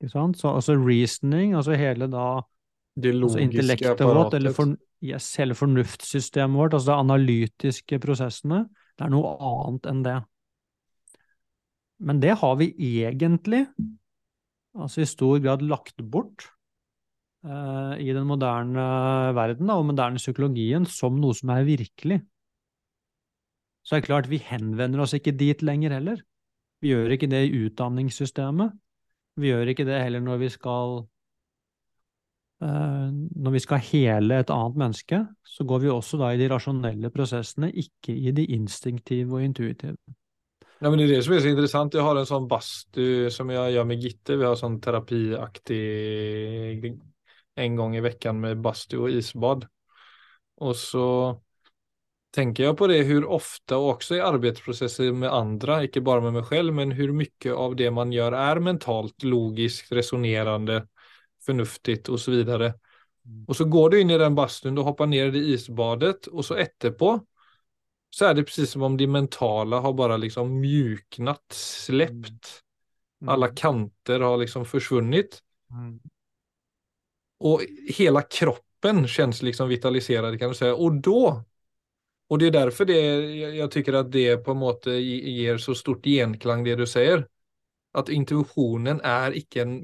Ikke 0.00 0.12
sant? 0.12 0.38
Så 0.38 0.54
altså 0.54 0.76
reasoning, 0.76 1.54
altså 1.54 1.72
hele 1.72 2.06
da 2.06 2.40
Det 2.94 3.14
altså 3.14 3.38
intellektet 3.38 3.88
vårt, 3.88 4.00
apparatet. 4.00 4.34
eller 4.34 4.52
for, 4.52 4.76
yes, 5.02 5.36
hele 5.36 5.54
fornuftssystemet 5.54 6.58
vårt, 6.58 6.74
altså 6.74 6.92
de 6.92 6.98
analytiske 6.98 7.98
prosessene, 7.98 8.68
det 8.94 9.06
er 9.06 9.12
noe 9.12 9.34
annet 9.42 9.88
enn 9.90 10.02
det. 10.04 10.16
Men 12.04 12.20
det 12.22 12.36
har 12.40 12.58
vi 12.60 12.72
egentlig, 12.74 13.64
altså 14.74 15.02
i 15.02 15.08
stor 15.08 15.40
grad 15.42 15.62
lagt 15.64 16.02
bort 16.10 16.48
eh, 17.46 17.94
i 18.02 18.10
den 18.14 18.26
moderne 18.28 18.84
verden 19.36 19.70
da, 19.70 19.78
og 19.78 19.88
moderne 19.90 20.20
psykologien 20.20 20.86
som 20.90 21.18
noe 21.20 21.36
som 21.38 21.54
er 21.54 21.66
virkelig. 21.66 22.20
Så 23.84 23.96
det 23.96 24.02
er 24.02 24.08
klart, 24.08 24.30
vi 24.32 24.40
henvender 24.40 25.04
oss 25.04 25.14
ikke 25.16 25.36
dit 25.36 25.62
lenger 25.62 25.98
heller. 25.98 26.22
Vi 26.80 26.92
gjør 26.92 27.14
ikke 27.14 27.28
det 27.30 27.42
i 27.46 27.64
utdanningssystemet. 27.66 28.72
Vi 29.40 29.50
gjør 29.50 29.70
ikke 29.72 29.86
det 29.88 30.00
heller 30.02 30.22
når 30.24 30.40
vi 30.44 30.48
skal 30.52 31.02
eh, 31.02 31.10
når 32.62 33.54
vi 33.54 33.60
skal 33.60 33.82
hele 33.90 34.38
et 34.40 34.50
annet 34.52 34.76
menneske, 34.78 35.18
så 35.44 35.64
går 35.68 35.82
vi 35.82 35.90
også 35.92 36.20
da 36.20 36.30
i 36.32 36.38
de 36.40 36.48
rasjonelle 36.48 37.10
prosessene, 37.12 37.68
ikke 37.70 38.14
i 38.14 38.32
de 38.36 38.46
instinktive 38.56 39.36
og 39.36 39.44
intuitive. 39.44 39.98
Ja, 40.80 40.90
men 40.90 40.98
det 40.98 41.06
er 41.06 41.14
det 41.16 41.24
som 41.24 41.34
er 41.36 41.42
så 41.44 41.50
interessant. 41.52 41.94
Jeg 41.96 42.04
har 42.04 42.18
en 42.18 42.28
sånn 42.28 42.48
badstue 42.50 43.30
som 43.32 43.50
jeg 43.52 43.74
gjør 43.76 43.86
med 43.88 44.02
Gitte. 44.04 44.36
Vi 44.36 44.44
har 44.46 44.56
sånn 44.58 44.80
terapiaktig 44.84 45.80
en 47.54 47.78
gang 47.78 47.94
i 47.96 48.02
veckan 48.04 48.40
med 48.42 48.62
badstue 48.64 49.06
og 49.06 49.18
isbad. 49.20 49.64
Og 50.64 50.74
så 50.78 51.06
tenker 52.34 52.68
jeg 52.68 52.76
på 52.78 52.88
det 52.90 53.00
hvor 53.08 53.28
ofte, 53.36 53.78
og 53.78 53.94
også 53.94 54.18
i 54.18 54.24
arbeidsprosesser 54.24 55.14
med 55.14 55.30
andre, 55.32 55.84
ikke 55.86 56.02
bare 56.04 56.24
med 56.24 56.40
meg 56.40 56.50
selv, 56.50 56.74
men 56.74 56.94
hvor 56.98 57.14
mye 57.16 57.58
av 57.66 57.76
det 57.78 57.90
man 57.94 58.12
gjør 58.14 58.36
er 58.38 58.62
mentalt, 58.66 59.26
logisk, 59.26 59.92
resonnerende, 59.94 60.82
fornuftig 61.46 62.02
så 62.20 62.30
vidare. 62.30 62.74
Og 63.48 63.56
så 63.56 63.64
går 63.64 63.90
du 63.90 64.00
inn 64.00 64.10
i 64.12 64.18
den 64.20 64.34
bastun, 64.36 64.74
du 64.76 64.82
hopper 64.84 65.08
ned 65.08 65.36
i 65.36 65.54
isbadet, 65.54 66.28
og 66.32 66.44
så 66.44 66.58
etterpå 66.60 67.16
så 68.14 68.28
er 68.28 68.36
det 68.36 68.44
precis 68.46 68.70
som 68.70 68.82
om 68.86 68.96
det 68.96 69.08
mentala 69.10 69.80
har 69.82 69.92
bare 69.92 70.18
liksom 70.22 70.60
mjuknat, 70.60 71.52
släppt. 71.52 72.62
Mm. 73.20 73.28
Alla 73.28 73.48
kanter 73.48 74.20
har 74.20 74.36
liksom 74.38 74.64
forsvunnet. 74.64 75.42
Mm. 75.70 76.00
Och 77.40 77.60
hela 77.88 78.22
kroppen 78.22 79.08
känns 79.08 79.42
liksom 79.42 79.68
vitaliserad 79.68 80.38
kan 80.38 80.48
du 80.48 80.54
säga. 80.54 80.74
Och 80.74 80.92
då 80.92 81.42
og 82.28 82.38
det 82.40 82.46
er 82.46 82.54
derfor 82.56 82.84
det, 82.88 83.00
jeg 83.54 83.70
tycker 83.70 83.98
at 83.98 84.10
det 84.12 84.44
på 84.44 84.54
en 84.54 84.62
måte 84.62 84.94
gir 84.96 85.58
så 85.60 85.74
stort 85.76 86.06
gjenklang, 86.08 86.64
det 86.64 86.78
du 86.80 86.86
sier. 86.88 87.26
At 87.94 88.10
intuisjonen 88.10 89.00
er 89.06 89.36
ikke 89.38 89.62
en, 89.62 89.74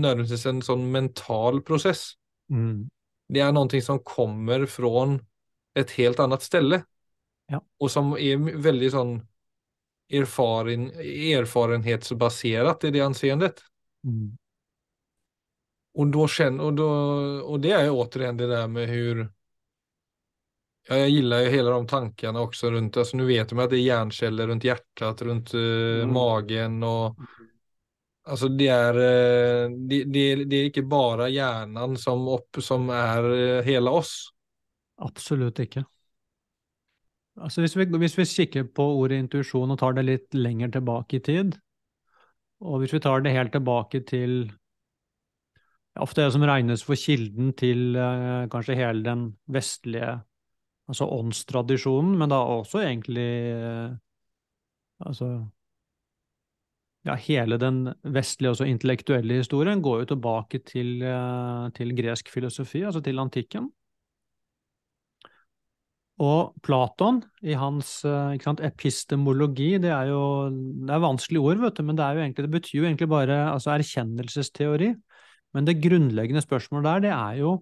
nødvendigvis 0.00 0.46
en 0.48 0.62
sånn 0.64 0.86
mental 0.92 1.60
prosess. 1.66 2.14
Mm. 2.48 2.88
Det 3.28 3.42
er 3.44 3.52
noe 3.52 3.82
som 3.84 4.00
kommer 4.00 4.64
fra 4.70 5.04
et 5.76 5.90
helt 5.98 6.20
annet 6.24 6.46
sted. 6.46 6.78
Ja. 7.48 7.60
Og 7.80 7.92
som 7.92 8.14
er 8.16 8.40
veldig 8.40 8.92
sånn 8.92 9.16
erfaren, 10.08 10.88
erfarenhetsbasert 11.36 12.88
i 12.88 12.92
det 12.96 13.04
anseendet. 13.04 13.60
Mm. 14.06 14.36
Og, 15.98 16.06
då 16.06 16.22
och, 16.60 16.74
då, 16.74 16.88
og, 17.42 17.60
det 17.60 17.72
er 17.72 17.84
jo 17.86 17.98
återigen 17.98 18.36
det 18.36 18.46
der 18.46 18.68
med 18.68 18.88
hvordan 18.88 19.32
Ja, 20.88 20.96
jeg 20.96 21.10
gillar 21.10 21.40
ju 21.40 21.50
hela 21.50 21.70
de 21.70 21.86
tankene 21.86 22.40
också 22.40 22.70
runt, 22.70 22.96
alltså 22.96 23.16
nu 23.16 23.26
vet 23.26 23.52
man 23.52 23.64
at 23.64 23.70
det 23.70 23.76
er 23.76 23.84
hjärnceller 23.84 24.46
rundt 24.46 24.64
hjertet, 24.64 25.22
rundt 25.22 25.54
uh, 25.54 26.02
mm. 26.02 26.12
magen 26.12 26.82
och 26.82 27.18
Alltså 28.28 28.50
det 28.52 28.68
er, 28.68 28.98
uh, 28.98 29.76
det, 29.88 30.02
de 30.12 30.24
det, 30.44 30.58
er 30.58 30.70
ikke 30.70 30.84
bare 30.88 31.30
hjernen 31.32 31.96
som, 32.00 32.26
opp, 32.28 32.60
som 32.64 32.90
er 32.92 33.28
uh, 33.28 33.60
hele 33.66 33.92
oss. 33.94 34.12
Absolutt 35.00 35.62
ikke. 35.64 35.84
Altså 37.38 37.62
hvis, 37.62 37.76
vi, 37.78 37.86
hvis 38.02 38.18
vi 38.18 38.26
kikker 38.26 38.68
på 38.74 38.84
ordet 38.98 39.22
intuisjon 39.22 39.70
og 39.70 39.78
tar 39.80 39.94
det 39.96 40.06
litt 40.08 40.34
lenger 40.34 40.72
tilbake 40.74 41.20
i 41.20 41.24
tid, 41.24 41.58
og 42.58 42.82
hvis 42.82 42.96
vi 42.96 43.00
tar 43.04 43.22
det 43.22 43.36
helt 43.36 43.54
tilbake 43.54 44.02
til 44.08 44.40
ofte 45.98 46.24
det 46.24 46.32
som 46.34 46.42
regnes 46.46 46.82
for 46.86 46.98
kilden 46.98 47.52
til 47.58 47.94
kanskje 48.50 48.76
hele 48.78 49.04
den 49.06 49.22
vestlige 49.50 50.16
altså 50.88 51.08
åndstradisjonen, 51.12 52.16
men 52.18 52.32
da 52.32 52.40
også 52.48 52.82
egentlig 52.82 53.28
eh, 53.52 53.90
altså 55.04 55.28
ja, 57.08 57.16
hele 57.16 57.58
den 57.60 57.86
vestlige, 58.04 58.52
også 58.52 58.68
intellektuelle 58.68 59.40
historien 59.40 59.82
går 59.84 60.02
jo 60.02 60.12
tilbake 60.12 60.60
til, 60.66 60.98
eh, 61.02 61.68
til 61.76 61.94
gresk 61.96 62.30
filosofi, 62.32 62.84
altså 62.84 63.02
til 63.04 63.18
antikken. 63.22 63.70
Og 66.18 66.54
Platon, 66.66 67.20
i 67.46 67.54
hans 67.54 68.02
eh, 68.04 68.34
sant, 68.42 68.60
epistemologi, 68.66 69.76
det 69.78 69.92
er 69.94 70.10
jo 70.10 70.22
det 70.50 70.90
er 70.90 71.04
vanskelige 71.04 71.44
ord, 71.46 71.62
vet 71.62 71.78
du, 71.78 71.84
men 71.86 71.98
det, 71.98 72.08
egentlig, 72.10 72.44
det 72.48 72.54
betyr 72.56 72.80
jo 72.80 72.88
egentlig 72.88 73.08
bare 73.12 73.38
altså 73.52 73.76
erkjennelsesteori. 73.76 74.90
Men 75.54 75.64
det 75.64 75.78
grunnleggende 75.80 76.42
spørsmålet 76.44 76.88
der, 76.90 77.04
det 77.06 77.12
er 77.14 77.38
jo 77.40 77.54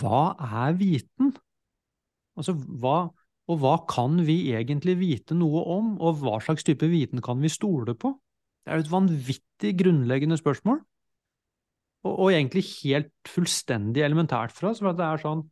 hva 0.00 0.24
er 0.64 0.74
viten? 0.78 1.30
Altså, 2.36 2.56
hva, 2.82 3.06
og 3.48 3.62
hva 3.62 3.76
kan 3.88 4.18
vi 4.26 4.52
egentlig 4.56 4.98
vite 5.00 5.38
noe 5.38 5.62
om, 5.76 5.94
og 6.02 6.20
hva 6.20 6.40
slags 6.42 6.66
type 6.66 6.88
viten 6.90 7.22
kan 7.24 7.40
vi 7.42 7.50
stole 7.52 7.94
på? 7.94 8.12
Det 8.62 8.70
er 8.70 8.78
jo 8.78 8.84
et 8.86 8.92
vanvittig 8.92 9.72
grunnleggende 9.80 10.38
spørsmål, 10.38 10.78
og, 12.06 12.12
og 12.12 12.28
egentlig 12.32 12.64
helt 12.82 13.10
fullstendig 13.30 14.04
elementært 14.06 14.54
for 14.54 14.70
oss, 14.70 14.82
for 14.82 14.92
at 14.92 15.00
det 15.00 15.08
er 15.08 15.22
sånn 15.22 15.42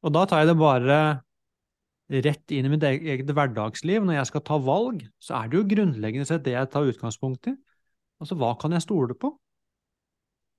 Og 0.00 0.14
da 0.16 0.22
tar 0.24 0.40
jeg 0.40 0.48
det 0.48 0.56
bare 0.56 0.96
rett 2.24 2.52
inn 2.56 2.66
i 2.66 2.70
mitt 2.72 2.84
eget 2.86 3.28
hverdagsliv. 3.28 4.00
Når 4.02 4.16
jeg 4.16 4.28
skal 4.30 4.42
ta 4.48 4.56
valg, 4.64 5.02
så 5.20 5.34
er 5.36 5.50
det 5.50 5.58
jo 5.58 5.66
grunnleggende 5.74 6.26
sett 6.26 6.46
det 6.46 6.54
jeg 6.54 6.70
tar 6.72 6.88
utgangspunkt 6.88 7.50
i. 7.52 7.54
Altså, 8.20 8.36
hva 8.40 8.54
kan 8.60 8.72
jeg 8.72 8.84
stole 8.86 9.16
på? 9.16 9.34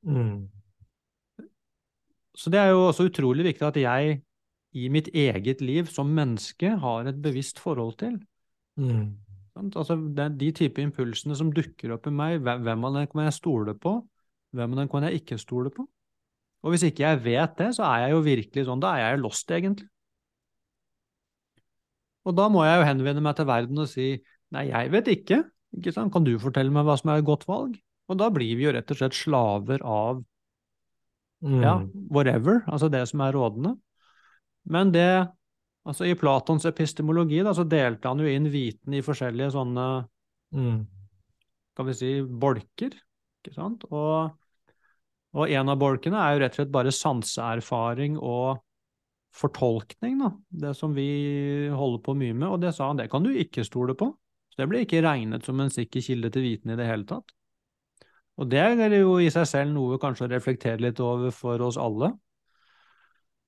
Mm. 0.06 0.46
Så 2.38 2.54
det 2.54 2.62
er 2.62 2.72
jo 2.72 2.86
også 2.88 3.10
utrolig 3.10 3.46
viktig 3.50 3.68
at 3.68 3.82
jeg 3.82 4.22
i 4.72 4.88
mitt 4.90 5.10
eget 5.14 5.62
liv 5.62 5.90
som 5.92 6.14
menneske 6.16 6.78
har 6.80 7.10
et 7.10 7.20
bevisst 7.22 7.60
forhold 7.60 7.98
til. 8.00 8.16
Mm. 8.80 9.18
Altså, 9.70 9.98
det 9.98 10.24
er 10.26 10.36
de 10.40 10.50
type 10.58 10.82
impulsene 10.84 11.38
som 11.38 11.52
dukker 11.54 11.94
opp 11.96 12.10
i 12.10 12.14
meg, 12.16 12.42
hvem 12.42 12.88
av 12.88 12.98
dem 12.98 13.08
kan 13.12 13.26
jeg 13.28 13.38
stole 13.38 13.76
på, 13.78 13.96
hvem 14.58 14.76
av 14.76 14.82
dem 14.82 14.92
kan 14.92 15.08
jeg 15.08 15.22
ikke 15.22 15.40
stole 15.42 15.72
på? 15.74 15.86
Og 16.62 16.74
hvis 16.74 16.86
ikke 16.88 17.06
jeg 17.06 17.22
vet 17.26 17.56
det, 17.58 17.72
så 17.78 17.86
er 17.88 18.06
jeg 18.06 18.16
jo 18.16 18.26
virkelig 18.26 18.66
sånn, 18.68 18.82
da 18.84 18.96
er 18.98 19.14
jeg 19.14 19.22
lost, 19.24 19.54
egentlig. 19.54 19.88
Og 22.30 22.36
da 22.38 22.50
må 22.54 22.66
jeg 22.68 22.78
jo 22.78 22.86
henvende 22.86 23.24
meg 23.26 23.38
til 23.38 23.48
verden 23.50 23.82
og 23.82 23.90
si 23.90 24.12
nei, 24.54 24.68
jeg 24.70 24.92
vet 24.94 25.08
ikke, 25.10 25.40
ikke 25.78 25.94
sant, 25.96 26.14
kan 26.14 26.28
du 26.28 26.36
fortelle 26.42 26.74
meg 26.74 26.86
hva 26.86 27.00
som 27.00 27.14
er 27.14 27.22
et 27.22 27.30
godt 27.30 27.48
valg? 27.50 27.80
Og 28.12 28.20
da 28.20 28.28
blir 28.34 28.58
vi 28.60 28.68
jo 28.68 28.74
rett 28.76 28.92
og 28.94 29.00
slett 29.00 29.18
slaver 29.18 29.82
av 29.88 30.22
Mm. 31.42 31.62
Ja, 31.64 31.82
whatever, 32.14 32.62
altså 32.70 32.90
det 32.94 33.02
som 33.10 33.24
er 33.26 33.34
rådende. 33.34 33.76
Men 34.70 34.94
det 34.94 35.28
Altså 35.90 36.06
i 36.06 36.18
Platons 36.18 36.66
epistemologi 36.70 37.40
da, 37.46 37.56
så 37.58 37.66
delte 37.66 38.12
han 38.12 38.22
jo 38.22 38.30
inn 38.30 38.50
viten 38.54 38.94
i 38.94 39.02
forskjellige 39.06 39.54
sånne 39.56 39.86
mm. 40.54 40.82
Skal 41.72 41.88
vi 41.88 41.96
si 41.96 42.10
bolker, 42.22 42.98
ikke 43.40 43.54
sant? 43.56 43.86
Og, 43.90 44.34
og 45.40 45.54
en 45.56 45.72
av 45.72 45.80
bolkene 45.80 46.20
er 46.20 46.36
jo 46.36 46.42
rett 46.44 46.58
og 46.58 46.60
slett 46.60 46.74
bare 46.76 46.92
sanseerfaring 46.94 48.18
og 48.20 48.60
fortolkning, 49.32 50.18
da. 50.20 50.34
Det 50.66 50.74
som 50.76 50.92
vi 50.94 51.08
holder 51.72 52.02
på 52.04 52.16
mye 52.20 52.36
med. 52.36 52.50
Og 52.50 52.60
det 52.60 52.74
sa 52.76 52.90
han, 52.90 53.00
det 53.00 53.08
kan 53.12 53.24
du 53.24 53.32
ikke 53.32 53.64
stole 53.64 53.96
på. 53.98 54.10
Så 54.52 54.60
det 54.60 54.68
ble 54.68 54.82
ikke 54.84 55.00
regnet 55.06 55.48
som 55.48 55.64
en 55.64 55.72
sikker 55.72 56.04
kilde 56.04 56.34
til 56.36 56.44
viten 56.44 56.74
i 56.74 56.78
det 56.78 56.90
hele 56.90 57.08
tatt. 57.08 57.32
Og 58.42 58.50
det 58.52 58.60
er 58.60 58.98
jo 58.98 59.16
i 59.24 59.30
seg 59.32 59.48
selv 59.48 59.72
noe 59.76 60.00
kanskje 60.02 60.28
å 60.28 60.34
reflektere 60.34 60.84
litt 60.84 61.00
over 61.04 61.32
for 61.36 61.64
oss 61.64 61.80
alle. 61.80 62.12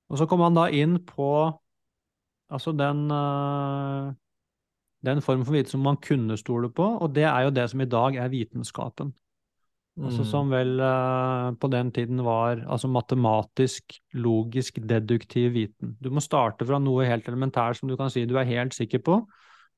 Og 0.08 0.20
så 0.20 0.28
kom 0.30 0.44
han 0.44 0.56
da 0.56 0.68
inn 0.72 0.96
på 1.04 1.28
altså 2.54 2.72
den, 2.76 3.04
uh, 3.10 4.14
den 5.04 5.20
form 5.24 5.44
for 5.44 5.56
viten 5.56 5.74
som 5.74 5.84
man 5.84 6.00
kunne 6.02 6.38
stole 6.40 6.70
på, 6.72 6.86
og 7.02 7.12
det 7.16 7.26
er 7.28 7.46
jo 7.46 7.54
det 7.54 7.68
som 7.72 7.82
i 7.84 7.90
dag 7.90 8.18
er 8.22 8.32
vitenskapen. 8.32 9.12
Altså 9.94 10.02
mm. 10.02 10.06
Altså 10.08 10.24
som 10.26 10.50
vel 10.50 10.72
uh, 10.82 11.54
på 11.60 11.70
den 11.70 11.92
tiden 11.94 12.22
var 12.26 12.64
altså 12.66 12.90
matematisk, 12.90 13.98
logisk, 14.18 14.80
deduktiv 14.82 15.52
viten. 15.54 15.96
Du 16.02 16.10
må 16.10 16.22
starte 16.24 16.66
fra 16.66 16.80
noe 16.82 17.06
helt 17.06 17.28
elementært 17.30 17.78
som 17.78 17.90
du 17.90 17.96
kan 18.00 18.10
si 18.10 18.24
du 18.26 18.38
er 18.38 18.48
helt 18.48 18.74
sikker 18.74 19.02
på, 19.06 19.20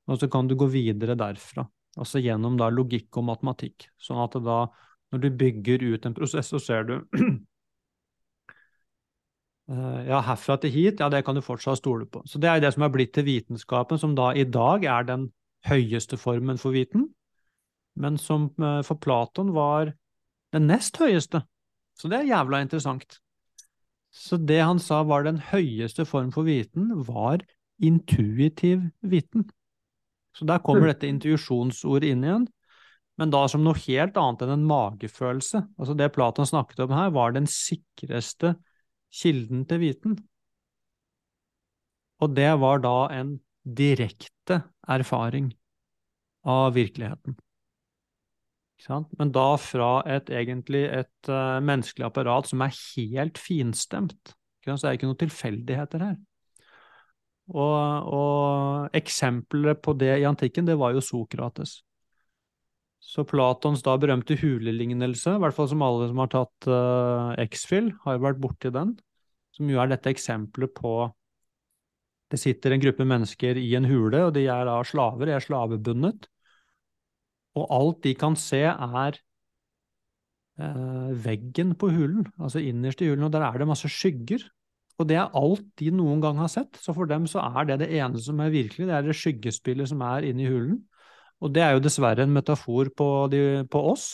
og 0.06 0.20
så 0.20 0.28
kan 0.30 0.48
du 0.48 0.56
gå 0.56 0.70
videre 0.72 1.18
derfra. 1.18 1.66
Altså 1.96 2.20
gjennom 2.20 2.56
da 2.60 2.68
logikk 2.72 3.16
og 3.16 3.30
matematikk. 3.32 3.88
Sånn 4.00 4.20
at 4.22 4.36
da 4.44 4.66
når 5.12 5.22
du 5.22 5.28
bygger 5.38 5.84
ut 5.94 6.06
en 6.06 6.14
prosess, 6.16 6.50
så 6.50 6.60
ser 6.60 6.86
du 6.88 6.96
eh, 6.96 7.28
Ja, 9.66 10.20
herfra 10.22 10.54
til 10.62 10.70
hit, 10.70 11.00
ja, 11.02 11.08
det 11.10 11.24
kan 11.26 11.34
du 11.34 11.42
fortsatt 11.42 11.80
stole 11.80 12.06
på. 12.06 12.20
Så 12.22 12.38
det 12.38 12.50
er 12.50 12.60
det 12.62 12.70
som 12.76 12.84
er 12.86 12.92
blitt 12.94 13.16
til 13.16 13.26
vitenskapen, 13.26 13.98
som 13.98 14.14
da 14.14 14.30
i 14.30 14.44
dag 14.46 14.84
er 14.86 15.08
den 15.08 15.24
høyeste 15.66 16.18
formen 16.20 16.60
for 16.62 16.76
viten, 16.76 17.08
men 17.98 18.18
som 18.20 18.52
eh, 18.62 18.82
for 18.86 19.00
Platon 19.02 19.50
var 19.56 19.90
den 20.54 20.68
nest 20.70 21.00
høyeste. 21.02 21.42
Så 21.98 22.10
det 22.12 22.20
er 22.20 22.30
jævla 22.30 22.60
interessant. 22.62 23.18
Så 24.14 24.38
det 24.38 24.60
han 24.62 24.78
sa 24.78 25.00
var 25.02 25.26
den 25.26 25.40
høyeste 25.50 26.06
form 26.06 26.30
for 26.32 26.46
viten, 26.46 26.92
var 27.08 27.42
intuitiv 27.82 28.84
viten. 29.02 29.48
Så 30.36 30.46
der 30.46 30.62
kommer 30.62 30.86
mm. 30.86 30.92
dette 30.92 31.10
intuisjonsordet 31.10 32.12
inn 32.12 32.22
igjen 32.22 32.46
men 33.16 33.32
da 33.32 33.46
som 33.48 33.64
noe 33.64 33.78
helt 33.86 34.16
annet 34.20 34.44
enn 34.44 34.54
en 34.58 34.66
magefølelse. 34.68 35.62
Altså 35.80 35.96
Det 35.96 36.12
Platon 36.14 36.48
snakket 36.48 36.84
om 36.84 36.94
her, 36.96 37.12
var 37.14 37.32
den 37.32 37.48
sikreste 37.50 38.54
kilden 39.16 39.64
til 39.68 39.82
viten. 39.82 40.16
Og 42.22 42.32
det 42.36 42.52
var 42.62 42.80
da 42.84 42.96
en 43.12 43.36
direkte 43.66 44.62
erfaring 44.88 45.50
av 46.46 46.76
virkeligheten. 46.76 47.36
Men 49.18 49.32
da 49.34 49.56
fra 49.58 49.90
et 50.06 50.30
egentlig 50.30 50.84
et 50.92 51.30
uh, 51.32 51.58
menneskelig 51.64 52.06
apparat 52.06 52.48
som 52.50 52.62
er 52.62 52.76
helt 52.76 53.40
finstemt. 53.40 54.34
Så 54.66 54.76
det 54.82 54.88
er 54.90 54.98
ikke 54.98 55.08
noen 55.08 55.20
tilfeldigheter 55.20 56.02
her. 56.02 56.16
Og, 57.54 58.08
og 58.10 58.96
eksempelet 58.98 59.78
på 59.82 59.94
det 59.98 60.16
i 60.20 60.26
antikken, 60.26 60.66
det 60.66 60.78
var 60.78 60.94
jo 60.94 61.04
Sokrates. 61.04 61.80
Så 63.06 63.22
Platons 63.28 63.84
da 63.86 63.94
berømte 64.02 64.34
hulelignelse, 64.40 65.36
i 65.36 65.42
hvert 65.42 65.54
fall 65.54 65.68
som 65.70 65.84
alle 65.86 66.08
som 66.10 66.22
har 66.24 66.30
tatt 66.32 66.68
uh, 66.70 67.36
X-Fill, 67.46 67.92
har 68.02 68.22
vært 68.22 68.40
borti 68.42 68.72
den, 68.74 68.96
som 69.56 69.70
jo 69.72 69.80
er 69.80 69.92
dette 69.92 70.12
eksempelet 70.12 70.74
på 70.76 70.96
Det 72.26 72.40
sitter 72.42 72.74
en 72.74 72.82
gruppe 72.82 73.04
mennesker 73.06 73.58
i 73.60 73.68
en 73.78 73.84
hule, 73.86 74.24
og 74.26 74.32
de 74.34 74.48
er 74.50 74.64
da 74.66 74.80
slaver, 74.82 75.28
de 75.28 75.36
er 75.36 75.44
slavebundet. 75.44 76.26
Og 77.54 77.68
alt 77.70 78.00
de 78.02 78.14
kan 78.18 78.34
se, 78.34 78.64
er 78.66 79.18
eh, 80.58 81.12
veggen 81.22 81.76
på 81.78 81.92
hulen, 81.94 82.26
altså 82.34 82.58
innerst 82.58 83.04
i 83.04 83.12
hulen, 83.12 83.28
og 83.28 83.32
der 83.32 83.46
er 83.46 83.62
det 83.62 83.68
masse 83.70 83.88
skygger. 83.88 84.42
Og 84.98 85.06
det 85.06 85.20
er 85.20 85.38
alt 85.38 85.64
de 85.78 85.92
noen 85.94 86.22
gang 86.24 86.42
har 86.42 86.50
sett, 86.50 86.76
så 86.82 86.94
for 86.96 87.06
dem 87.06 87.30
så 87.30 87.46
er 87.46 87.70
det 87.70 87.78
det 87.84 87.90
eneste 87.94 88.32
som 88.32 88.42
er 88.42 88.50
virkelig, 88.50 88.88
det 88.88 88.98
er 88.98 89.06
det 89.06 89.16
skyggespillet 89.16 89.92
som 89.92 90.02
er 90.02 90.26
inne 90.26 90.46
i 90.46 90.50
hulen. 90.50 90.80
Og 91.44 91.52
det 91.52 91.62
er 91.62 91.76
jo 91.76 91.82
dessverre 91.84 92.24
en 92.24 92.32
metafor 92.32 92.90
på, 92.96 93.08
de, 93.32 93.40
på 93.70 93.86
oss, 93.92 94.06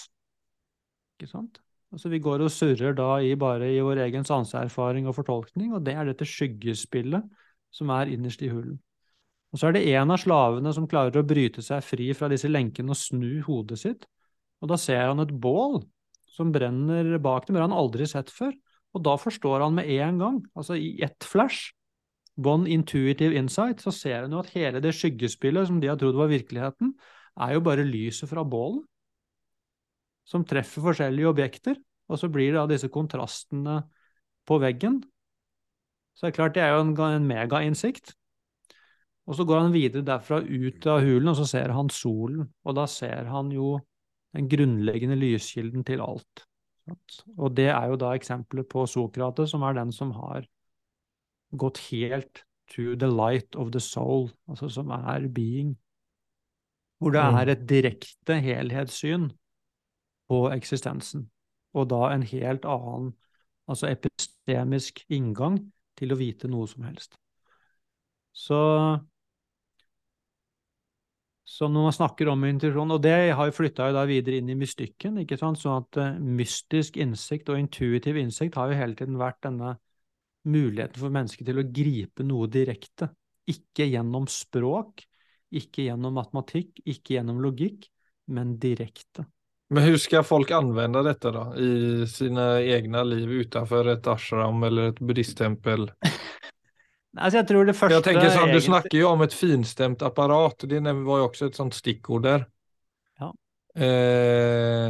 ikke 1.17 1.31
sant? 1.31 1.63
Altså 1.93 2.09
Vi 2.09 2.23
går 2.25 2.41
og 2.47 2.53
surrer 2.53 2.95
da 2.97 3.19
i 3.21 3.35
bare 3.37 3.69
i 3.69 3.81
vår 3.85 4.01
egen 4.07 4.25
sanseerfaring 4.25 5.09
og 5.09 5.17
fortolkning, 5.19 5.75
og 5.77 5.85
det 5.85 5.93
er 5.93 6.09
dette 6.09 6.29
skyggespillet 6.29 7.27
som 7.73 7.93
er 7.93 8.13
innerst 8.15 8.43
i 8.45 8.49
hulen. 8.53 8.79
Og 9.53 9.61
så 9.61 9.69
er 9.69 9.77
det 9.77 9.85
en 9.93 10.15
av 10.15 10.21
slavene 10.21 10.73
som 10.73 10.89
klarer 10.89 11.21
å 11.21 11.27
bryte 11.29 11.61
seg 11.65 11.85
fri 11.85 12.09
fra 12.17 12.31
disse 12.33 12.49
lenkene 12.49 12.95
og 12.95 12.97
snu 12.97 13.43
hodet 13.45 13.83
sitt, 13.83 14.07
og 14.65 14.71
da 14.73 14.79
ser 14.81 15.05
han 15.11 15.21
et 15.21 15.35
bål 15.43 15.83
som 16.33 16.53
brenner 16.55 17.19
bak 17.21 17.45
dem, 17.45 17.57
det 17.57 17.61
har 17.61 17.69
han 17.69 17.77
aldri 17.77 18.07
sett 18.09 18.31
før. 18.33 18.55
Og 18.97 19.03
da 19.05 19.17
forstår 19.21 19.65
han 19.65 19.77
med 19.77 19.89
en 19.93 20.21
gang, 20.21 20.39
altså 20.57 20.77
i 20.77 20.95
ett 21.05 21.25
flash, 21.25 21.73
one 22.41 22.69
intuitive 22.73 23.37
insight, 23.37 23.83
så 23.85 23.93
ser 23.93 24.23
han 24.25 24.33
jo 24.33 24.41
at 24.41 24.53
hele 24.55 24.81
det 24.85 24.95
skyggespillet 24.97 25.69
som 25.69 25.81
de 25.81 25.91
har 25.91 25.99
trodd 26.01 26.17
var 26.17 26.33
virkeligheten, 26.33 26.95
er 27.41 27.55
jo 27.57 27.65
bare 27.65 27.85
lyset 27.89 28.29
fra 28.29 28.45
bålet 28.45 28.85
som 30.29 30.45
treffer 30.49 30.85
forskjellige 30.85 31.31
objekter, 31.31 31.79
og 32.11 32.21
så 32.21 32.29
blir 32.33 32.53
det 32.53 32.61
da 32.61 32.67
disse 32.71 32.91
kontrastene 32.93 33.81
på 34.49 34.59
veggen. 34.63 35.01
Så 36.15 36.27
det 36.27 36.33
er 36.33 36.37
klart 36.37 36.57
det 36.57 36.65
er 36.65 36.75
jo 36.75 36.85
en, 36.85 36.93
en 36.97 37.29
megainnsikt. 37.29 38.15
Og 39.31 39.39
så 39.39 39.47
går 39.47 39.61
han 39.65 39.75
videre 39.75 40.05
derfra 40.07 40.41
ut 40.43 40.87
av 40.91 41.03
hulen, 41.05 41.31
og 41.31 41.39
så 41.39 41.47
ser 41.49 41.75
han 41.75 41.91
solen, 41.95 42.49
og 42.67 42.77
da 42.79 42.89
ser 42.91 43.31
han 43.31 43.53
jo 43.55 43.77
den 44.35 44.49
grunnleggende 44.51 45.17
lyskilden 45.19 45.85
til 45.87 46.03
alt. 46.03 46.47
Og 47.39 47.53
det 47.55 47.69
er 47.71 47.93
jo 47.93 47.99
da 48.01 48.15
eksempelet 48.17 48.67
på 48.71 48.87
Sokrates, 48.91 49.53
som 49.53 49.63
er 49.63 49.77
den 49.79 49.93
som 49.95 50.11
har 50.17 50.49
gått 51.53 51.79
helt 51.91 52.43
to 52.73 52.97
the 52.97 53.07
light 53.07 53.55
of 53.57 53.71
the 53.73 53.81
soul, 53.81 54.31
altså 54.49 54.69
som 54.73 54.91
er 54.91 55.29
being. 55.29 55.77
Hvor 56.99 57.15
det 57.15 57.23
mm. 57.23 57.39
er 57.39 57.53
et 57.53 57.65
direkte 57.69 58.39
helhetssyn 58.41 59.31
på 60.31 60.45
eksistensen, 60.55 61.27
og 61.77 61.89
da 61.93 62.11
en 62.13 62.27
helt 62.27 62.67
annen, 62.69 63.13
altså 63.71 63.91
epistemisk 63.91 65.05
inngang 65.13 65.59
til 65.99 66.13
å 66.13 66.19
vite 66.21 66.51
noe 66.51 66.69
som 66.71 66.87
helst. 66.89 67.17
Så 68.33 68.59
så 71.53 71.67
når 71.69 71.85
man 71.85 71.95
snakker 71.95 72.29
om 72.33 72.45
intuisjon, 72.49 72.95
og 72.95 73.03
det 73.05 73.33
har 73.37 73.49
jo 73.49 73.53
flytta 73.53 73.91
videre 74.09 74.39
inn 74.41 74.49
i 74.55 74.57
mystikken, 74.57 75.19
ikke 75.21 75.37
sant? 75.37 75.59
sånn 75.61 75.83
at 75.83 75.99
uh, 76.01 76.21
mystisk 76.23 76.97
innsikt 77.03 77.51
og 77.53 77.59
intuitiv 77.61 78.17
innsikt 78.17 78.57
har 78.57 78.71
jo 78.71 78.79
hele 78.79 78.97
tiden 78.97 79.19
vært 79.21 79.43
denne 79.45 79.75
muligheten 80.49 81.03
for 81.03 81.13
mennesket 81.13 81.51
til 81.51 81.61
å 81.61 81.67
gripe 81.67 82.25
noe 82.25 82.49
direkte. 82.51 83.11
Ikke 83.53 83.85
gjennom 83.85 84.31
språk, 84.31 85.05
ikke 85.53 85.91
gjennom 85.91 86.17
matematikk, 86.17 86.81
ikke 86.89 87.19
gjennom 87.19 87.43
logikk, 87.45 87.85
men 88.33 88.57
direkte. 88.63 89.27
Men 89.73 89.87
hvordan 89.87 90.03
skal 90.03 90.25
folk 90.29 90.51
anvende 90.53 91.01
dette 91.07 91.31
da, 91.33 91.47
i 91.57 92.05
sine 92.11 92.45
egne 92.61 93.05
liv 93.09 93.31
utenfor 93.47 93.89
et 93.95 94.09
ashram 94.13 94.65
eller 94.69 94.93
et 94.93 95.01
buddhisttempel? 95.01 95.89
Altså, 97.13 97.43
jeg 97.43 97.49
tror 97.51 97.67
det 97.69 97.75
første 97.77 97.97
jeg 97.99 98.05
tenker 98.07 98.31
sånn, 98.31 98.47
Du 98.49 98.55
egentlig... 98.55 98.65
snakker 98.65 98.97
jo 98.97 99.09
om 99.11 99.23
et 99.27 99.35
finstemt 99.37 100.01
apparat. 100.07 100.65
Det 100.65 100.79
var 100.81 101.19
jo 101.21 101.27
også 101.27 101.51
et 101.51 101.59
sånt 101.59 101.77
stikkord 101.77 102.23
der. 102.25 102.47
Ja. 103.21 103.29
Eh, 103.77 104.87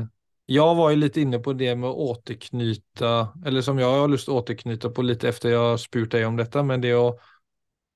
jeg 0.53 0.77
var 0.79 0.93
jo 0.93 1.01
litt 1.01 1.19
inne 1.19 1.41
på 1.43 1.55
det 1.59 1.73
med 1.79 1.89
å 1.89 2.09
återknyte 2.13 3.11
Eller 3.47 3.65
som 3.67 3.79
jeg 3.79 3.91
har 3.91 4.11
lyst 4.11 4.27
til 4.29 4.37
å 4.37 4.41
återknyte 4.43 4.91
på 4.95 5.05
litt 5.07 5.27
etter 5.27 5.51
jeg 5.51 5.65
har 5.65 5.83
spurt 5.83 6.15
deg 6.15 6.29
om 6.29 6.39
dette, 6.39 6.63
men 6.67 6.83
det 6.83 6.95
å, 6.99 7.09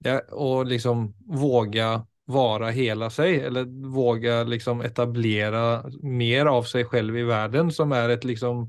ja, 0.07 0.19
å 0.35 0.51
liksom 0.67 1.07
våge 1.39 1.89
være 2.27 2.73
hele 2.75 3.09
seg, 3.15 3.39
eller 3.49 3.69
våge 3.93 4.41
liksom 4.51 4.83
etablere 4.87 5.63
mer 6.03 6.51
av 6.51 6.67
seg 6.67 6.91
selv 6.91 7.17
i 7.19 7.25
verden, 7.27 7.71
som 7.75 7.93
er 7.95 8.17
et 8.17 8.27
liksom 8.27 8.65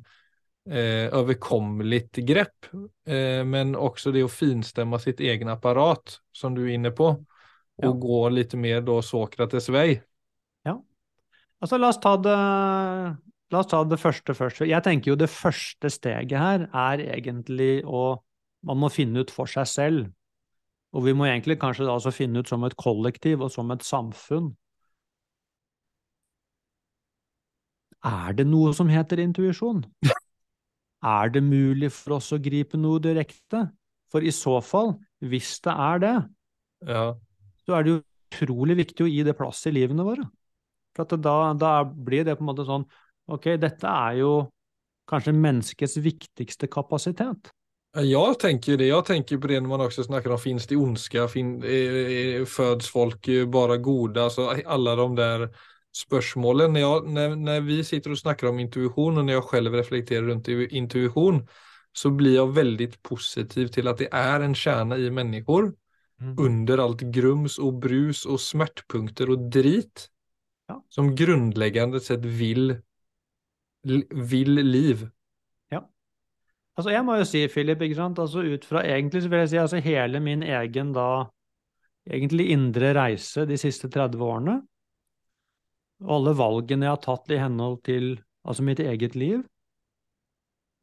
eh, 0.69 1.07
överkomligt 1.09 2.21
grepp. 2.27 2.69
Eh, 3.07 3.41
men 3.45 3.73
også 3.75 4.13
det 4.13 4.25
å 4.27 4.31
finstämma 4.31 4.99
sitt 5.01 5.23
egen 5.25 5.49
apparat 5.49 6.19
som 6.35 6.55
du 6.55 6.67
er 6.67 6.75
inne 6.75 6.93
på. 6.93 7.15
Og 7.77 7.89
ja. 7.89 7.93
gå 7.93 8.21
litt 8.33 8.53
mer 8.57 8.81
då 8.85 8.99
Sokrates 9.05 9.69
vei. 9.73 9.99
Ja. 10.65 10.77
Altså 11.61 11.77
la 11.77 11.91
oss 11.93 12.01
ta 12.01 12.15
det 12.17 12.37
La 13.47 13.61
oss 13.61 13.69
ta 13.71 13.79
det 13.87 13.95
første 14.01 14.33
først. 14.35 14.65
Jeg 14.67 14.83
tenker 14.83 15.13
jo 15.13 15.19
det 15.19 15.29
første 15.31 15.87
steget 15.93 16.35
her 16.35 16.65
er 16.67 17.03
egentlig 17.05 17.79
å 17.85 18.19
Man 18.67 18.81
må 18.81 18.89
finne 18.91 19.21
ut 19.21 19.29
for 19.31 19.47
seg 19.47 19.67
selv. 19.69 20.07
Og 20.97 21.05
vi 21.05 21.13
må 21.13 21.27
egentlig 21.27 21.60
kanskje 21.62 21.86
da 21.86 21.93
også 21.93 22.13
finne 22.15 22.41
ut 22.41 22.49
som 22.49 22.63
et 22.65 22.75
kollektiv 22.79 23.43
og 23.45 23.51
som 23.53 23.69
et 23.73 23.86
samfunn. 23.86 24.49
Er 28.07 28.33
det 28.38 28.47
noe 28.49 28.73
som 28.77 28.89
heter 28.89 29.21
intuisjon? 29.21 29.83
Er 31.05 31.29
det 31.29 31.43
mulig 31.45 31.91
for 31.93 32.17
oss 32.17 32.31
å 32.33 32.41
gripe 32.41 32.79
noe 32.79 33.01
direkte? 33.03 33.67
For 34.10 34.25
i 34.25 34.33
så 34.33 34.57
fall, 34.63 34.95
hvis 35.21 35.57
det 35.65 35.73
er 35.73 36.01
det, 36.01 36.15
ja. 36.88 37.03
så 37.65 37.75
er 37.77 37.86
det 37.86 37.91
jo 37.91 37.99
utrolig 38.27 38.77
viktig 38.79 39.05
å 39.05 39.10
gi 39.12 39.23
det 39.27 39.36
plass 39.38 39.65
i 39.69 39.73
livene 39.75 40.05
våre. 40.07 40.25
For 40.97 41.19
da, 41.21 41.53
da, 41.53 41.73
blir 41.86 42.25
det 42.25 42.38
på 42.38 42.45
en 42.45 42.49
måte 42.49 42.65
sånn 42.65 42.88
Ok, 43.27 43.49
dette 43.60 43.91
er 43.91 44.21
jo 44.21 44.31
kanskje 45.12 45.33
menneskets 45.36 45.97
viktigste 45.99 46.69
kapasitet. 46.71 47.51
Jeg 47.97 48.38
tenker 48.41 48.77
det. 48.77 48.91
Jeg 48.91 49.05
tenker 49.07 49.39
på 49.41 49.49
det 49.49 49.62
når 49.63 49.71
man 49.71 49.83
også 49.88 50.03
snakker 50.05 50.33
om 50.33 50.41
finnes 50.41 50.67
det 50.69 50.77
ondska, 50.77 51.27
fin, 51.31 51.55
eh, 51.65 52.43
föds 52.45 52.91
folk 52.93 53.29
bare 53.49 53.79
gode, 53.81 54.21
altså 54.21 54.51
alle 54.65 54.95
de 54.99 55.07
der 55.17 55.47
spørsmålet. 55.97 56.69
Når, 56.71 56.79
jeg, 56.83 57.13
når, 57.13 57.36
når, 57.36 57.63
vi 57.65 57.79
sitter 57.83 58.13
og 58.13 58.19
snakker 58.21 58.51
om 58.51 58.60
intuisjon, 58.62 59.17
og 59.17 59.25
når 59.25 59.33
jeg 59.33 59.47
selv 59.51 59.79
reflekterer 59.79 60.29
rundt 60.29 60.47
intuisjon, 60.47 61.41
så 61.97 62.12
blir 62.13 62.38
jeg 62.38 62.55
veldig 62.55 62.89
positiv 63.03 63.71
til 63.73 63.89
at 63.89 64.01
det 64.03 64.10
er 64.13 64.45
en 64.45 64.55
kjerne 64.57 64.99
i 65.01 65.10
mennesker, 65.10 65.71
mm. 66.21 66.36
under 66.38 66.83
alt 66.83 67.01
grums 67.13 67.57
og 67.57 67.81
brus 67.81 68.25
og 68.29 68.41
smertepunkter 68.41 69.33
og 69.33 69.49
drit, 69.53 70.10
ja. 70.69 70.77
som 70.93 71.15
grunnleggende 71.17 72.01
sett 72.03 72.25
vil, 72.25 72.75
vil 73.83 74.62
liv. 74.62 75.07
Altså, 76.77 76.91
jeg 76.93 77.05
må 77.05 77.15
jo 77.17 77.25
si, 77.25 77.41
Philip, 77.49 77.81
ikke 77.81 77.97
sant? 77.97 78.19
Altså, 78.21 78.43
ut 78.45 78.65
fra 78.69 78.83
egentlig 78.85 79.23
så 79.23 79.31
vil 79.33 79.43
jeg 79.43 79.51
si 79.53 79.59
altså 79.61 79.81
hele 79.81 80.21
min 80.21 80.45
egen 80.45 80.93
da 80.93 81.07
egentlig 82.07 82.51
indre 82.53 82.93
reise 82.95 83.47
de 83.49 83.57
siste 83.59 83.89
30 83.91 84.21
årene, 84.23 84.59
og 86.05 86.13
alle 86.19 86.33
valgene 86.37 86.85
jeg 86.85 86.93
har 86.93 87.01
tatt 87.03 87.33
i 87.33 87.39
henhold 87.41 87.81
til 87.87 88.11
altså 88.47 88.63
mitt 88.63 88.79
eget 88.79 89.17
liv, 89.17 89.41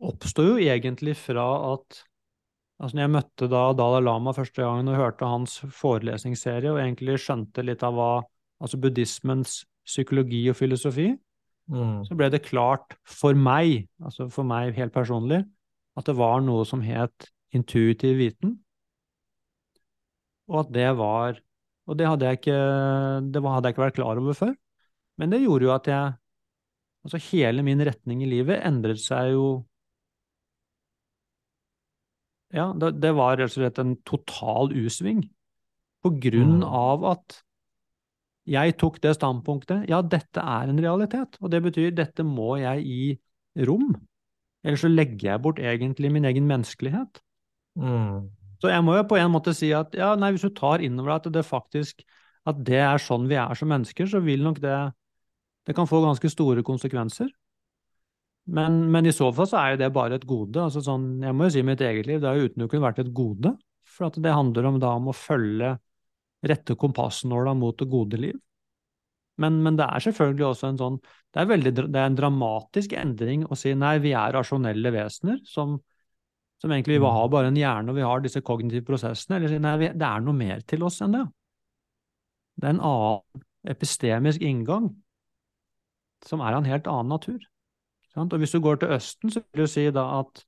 oppstod 0.05 0.51
jo 0.51 0.57
egentlig 0.59 1.15
fra 1.17 1.47
at 1.71 2.03
altså 2.83 2.97
når 2.97 3.05
jeg 3.05 3.15
møtte 3.15 3.49
da 3.49 3.63
Dalai 3.79 4.03
Lama 4.03 4.35
første 4.37 4.65
gangen 4.65 4.91
og 4.91 4.99
hørte 4.99 5.29
hans 5.31 5.61
forelesningsserie 5.73 6.73
og 6.73 6.81
egentlig 6.83 7.21
skjønte 7.23 7.65
litt 7.65 7.85
av 7.87 7.95
hva 7.97 8.11
altså 8.61 8.81
buddhismens 8.83 9.63
psykologi 9.87 10.43
og 10.51 10.59
filosofi, 10.59 11.13
mm. 11.71 12.05
så 12.09 12.17
ble 12.19 12.31
det 12.33 12.45
klart 12.47 12.97
for 13.07 13.37
meg, 13.39 13.87
altså 14.03 14.27
for 14.33 14.49
meg 14.49 14.75
helt 14.77 14.95
personlig, 14.95 15.45
at 15.95 16.09
det 16.09 16.17
var 16.19 16.43
noe 16.43 16.65
som 16.69 16.83
het 16.85 17.29
intuitiv 17.55 18.19
viten, 18.19 18.59
og 20.51 20.65
at 20.67 20.75
det 20.75 20.91
var 20.99 21.41
Og 21.85 21.99
det 22.01 22.07
hadde 22.09 22.25
jeg 22.25 22.39
ikke, 22.39 22.61
det 23.29 23.41
hadde 23.45 23.69
jeg 23.69 23.75
ikke 23.75 23.83
vært 23.83 23.97
klar 23.99 24.17
over 24.17 24.33
før. 24.33 24.53
Men 25.21 25.29
det 25.29 25.43
gjorde 25.43 25.67
jo 25.67 25.73
at 25.75 25.89
jeg 25.91 26.15
Altså 27.05 27.21
hele 27.31 27.61
min 27.61 27.83
retning 27.85 28.23
i 28.25 28.29
livet 28.31 28.63
endret 28.65 29.03
seg 29.03 29.35
jo 29.35 29.49
Ja, 32.55 32.71
det, 32.73 32.95
det 33.03 33.11
var 33.19 33.37
rett 33.37 33.53
og 33.53 33.59
slett 33.59 33.81
en 33.83 33.97
total 34.07 34.73
U-sving. 34.73 35.25
På 36.05 36.13
grunn 36.23 36.61
mm. 36.63 36.69
av 36.69 37.05
at 37.11 37.41
jeg 38.49 38.77
tok 38.79 39.01
det 39.03 39.17
standpunktet. 39.17 39.89
Ja, 39.91 39.99
dette 40.05 40.41
er 40.41 40.71
en 40.71 40.79
realitet, 40.79 41.39
og 41.41 41.51
det 41.51 41.63
betyr 41.65 41.95
dette 41.97 42.25
må 42.29 42.55
jeg 42.61 42.85
gi 42.87 43.09
rom. 43.67 43.97
Ellers 44.65 44.83
så 44.85 44.91
legger 44.91 45.35
jeg 45.35 45.43
bort 45.45 45.61
egentlig 45.61 46.11
min 46.13 46.25
egen 46.25 46.49
menneskelighet. 46.49 47.21
Mm. 47.77 48.31
Så 48.63 48.71
jeg 48.73 48.85
må 48.87 48.97
jo 48.97 49.07
på 49.09 49.19
en 49.21 49.33
måte 49.33 49.53
si 49.57 49.71
at 49.77 49.95
ja, 49.99 50.15
nei, 50.17 50.33
hvis 50.33 50.47
du 50.47 50.53
tar 50.57 50.83
innover 50.85 51.13
deg 51.13 51.21
at 51.21 51.35
det 51.37 51.47
faktisk 51.47 52.05
at 52.49 52.61
det 52.65 52.81
er 52.81 53.01
sånn 53.01 53.29
vi 53.29 53.37
er 53.41 53.57
som 53.57 53.71
mennesker, 53.73 54.09
så 54.09 54.21
vil 54.25 54.45
nok 54.45 54.61
det 54.65 54.77
Det 55.65 55.73
kan 55.73 55.89
få 55.89 56.03
ganske 56.05 56.29
store 56.29 56.61
konsekvenser. 56.61 57.31
Men, 58.45 58.91
men, 58.93 59.07
i 59.09 59.13
så 59.17 59.31
fall 59.33 59.47
så 59.49 59.57
er 59.57 59.71
jo 59.73 59.79
det 59.81 59.93
bare 59.97 60.19
et 60.19 60.27
gode. 60.29 60.61
altså 60.61 60.83
sånn, 60.85 61.23
Jeg 61.23 61.33
må 61.33 61.47
jo 61.47 61.55
si 61.55 61.63
mitt 61.65 61.81
eget 61.81 62.05
liv, 62.07 62.21
det 62.21 62.29
har 62.29 62.37
jo 62.37 62.51
utelukkende 62.51 62.85
vært 62.85 62.99
et 63.01 63.15
gode. 63.17 63.55
For 63.89 64.11
at 64.11 64.19
det 64.21 64.35
handler 64.35 64.69
om 64.69 64.77
da 64.83 64.91
om 64.99 65.09
å 65.09 65.17
følge 65.17 65.79
rette 66.45 66.77
kompassnåla 66.77 67.55
mot 67.57 67.79
det 67.79 67.89
gode 67.89 68.21
liv. 68.21 68.37
Men, 69.43 69.59
men, 69.65 69.79
det 69.79 69.87
er 69.91 70.03
selvfølgelig 70.05 70.47
også 70.47 70.69
en 70.71 70.79
sånn 70.79 70.99
det 71.03 71.41
er, 71.43 71.49
veldig, 71.51 71.73
det 71.91 71.99
er 71.99 72.07
en 72.07 72.19
dramatisk 72.19 72.93
endring 72.95 73.43
å 73.51 73.57
si 73.59 73.73
nei, 73.75 73.97
vi 74.03 74.13
er 74.15 74.37
rasjonelle 74.37 74.93
vesener 74.95 75.41
som, 75.51 75.75
som 76.63 76.71
egentlig 76.71 77.01
vi 77.03 77.15
har 77.17 77.31
bare 77.33 77.51
en 77.51 77.59
hjerne 77.59 77.91
og 77.91 77.99
vi 77.99 78.05
har 78.07 78.23
disse 78.23 78.43
kognitive 78.47 78.87
prosessene. 78.87 79.41
Eller 79.41 79.51
si 79.51 79.59
nei, 79.59 79.75
det 79.91 80.07
er 80.07 80.23
noe 80.23 80.39
mer 80.39 80.63
til 80.71 80.87
oss 80.87 81.01
enn 81.03 81.17
det. 81.17 81.25
Det 82.55 82.69
er 82.69 82.77
en 82.77 82.85
annen 82.87 83.43
epistemisk 83.75 84.45
inngang 84.47 84.93
som 86.25 86.45
er 86.45 86.55
av 86.55 86.63
en 86.63 86.71
helt 86.71 86.87
annen 86.89 87.11
natur. 87.17 87.41
Og 88.15 88.37
hvis 88.39 88.55
du 88.55 88.61
går 88.63 88.79
til 88.79 88.95
Østen, 88.95 89.33
så 89.35 89.43
vil 89.43 89.65
du 89.65 89.71
si 89.71 89.89
da 89.91 90.05
at, 90.21 90.45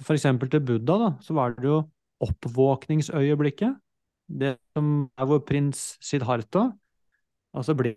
for 0.00 0.16
eksempel 0.16 0.48
til 0.48 0.64
Buddha, 0.64 0.96
da, 1.02 1.10
så 1.20 1.36
var 1.36 1.52
det 1.58 1.68
jo 1.68 1.82
oppvåkningsøyeblikket. 2.24 3.76
Det 4.24 4.54
som 4.72 5.10
er 5.20 5.28
hvor 5.28 5.42
prins 5.44 5.98
Siddhartha 6.00 6.70
altså 7.54 7.74
blir 7.78 7.96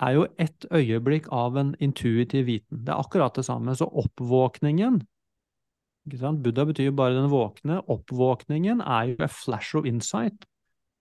er 0.00 0.12
jo 0.12 0.26
ett 0.38 0.66
øyeblikk 0.70 1.28
av 1.32 1.56
en 1.56 1.74
intuitiv 1.80 2.46
viten. 2.46 2.82
Det 2.84 2.92
er 2.92 3.00
akkurat 3.00 3.36
det 3.36 3.44
samme. 3.44 3.74
Så 3.76 3.88
oppvåkningen 3.88 5.00
Buddha 6.06 6.64
betyr 6.64 6.84
jo 6.84 6.92
bare 6.92 7.16
den 7.16 7.30
våkne. 7.30 7.80
Oppvåkningen 7.90 8.80
er 8.80 9.02
jo 9.10 9.24
a 9.24 9.26
flash 9.26 9.76
of 9.76 9.86
insight 9.86 10.44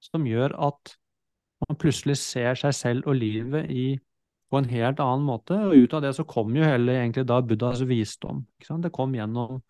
som 0.01 0.25
gjør 0.25 0.55
at 0.57 0.95
man 1.67 1.77
plutselig 1.77 2.17
ser 2.17 2.55
seg 2.55 2.73
selv 2.73 3.07
og 3.07 3.15
livet 3.15 3.69
i 3.69 3.99
på 4.49 4.57
en 4.57 4.69
helt 4.69 4.99
annen 4.99 5.25
måte. 5.25 5.53
Og 5.53 5.75
ut 5.75 5.93
av 5.93 6.01
det 6.01 6.15
så 6.15 6.23
kom 6.23 6.55
jo 6.55 6.65
hele 6.65 6.97
egentlig 6.97 7.27
da 7.27 7.41
Buddhas 7.41 7.83
visdom. 7.85 8.45
Det 8.59 8.91
kom 8.91 9.13
gjennom 9.15 9.61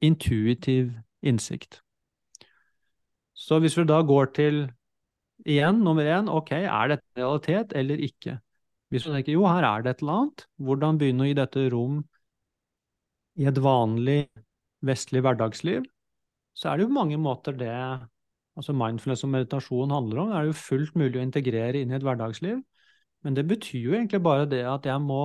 intuitiv 0.00 0.92
innsikt. 1.22 1.82
Så 3.34 3.58
hvis 3.60 3.76
vi 3.76 3.84
da 3.84 4.00
går 4.02 4.32
til 4.36 4.64
igjen, 5.48 5.82
nummer 5.84 6.06
én, 6.06 6.30
ok, 6.30 6.52
er 6.60 6.94
dette 6.94 7.18
realitet 7.18 7.74
eller 7.78 8.02
ikke? 8.04 8.38
Hvis 8.92 9.06
du 9.06 9.12
tenker 9.12 9.34
jo, 9.34 9.46
her 9.48 9.64
er 9.64 9.84
det 9.84 9.94
et 9.94 10.02
eller 10.04 10.18
annet, 10.20 10.46
hvordan 10.60 10.98
begynne 11.00 11.24
å 11.24 11.28
gi 11.30 11.36
dette 11.38 11.66
rom 11.72 12.02
i 13.40 13.46
et 13.48 13.60
vanlig 13.64 14.26
vestlig 14.84 15.22
hverdagsliv, 15.24 15.86
så 16.52 16.68
er 16.68 16.76
det 16.76 16.84
jo 16.86 16.90
på 16.92 16.98
mange 16.98 17.20
måter 17.20 17.56
det 17.56 17.72
altså 17.72 18.74
mindfulness 18.76 19.24
og 19.24 19.32
meditasjon 19.32 19.94
handler 19.94 20.20
om. 20.20 20.32
Det 20.32 20.38
er 20.38 20.50
jo 20.50 20.58
fullt 20.60 20.98
mulig 21.00 21.16
å 21.20 21.24
integrere 21.24 21.80
inn 21.80 21.94
i 21.94 21.96
et 21.96 22.04
hverdagsliv. 22.04 22.60
Men 23.24 23.38
det 23.38 23.46
betyr 23.48 23.86
jo 23.86 23.96
egentlig 23.96 24.20
bare 24.24 24.50
det 24.50 24.64
at 24.68 24.88
jeg 24.88 25.02
må 25.04 25.24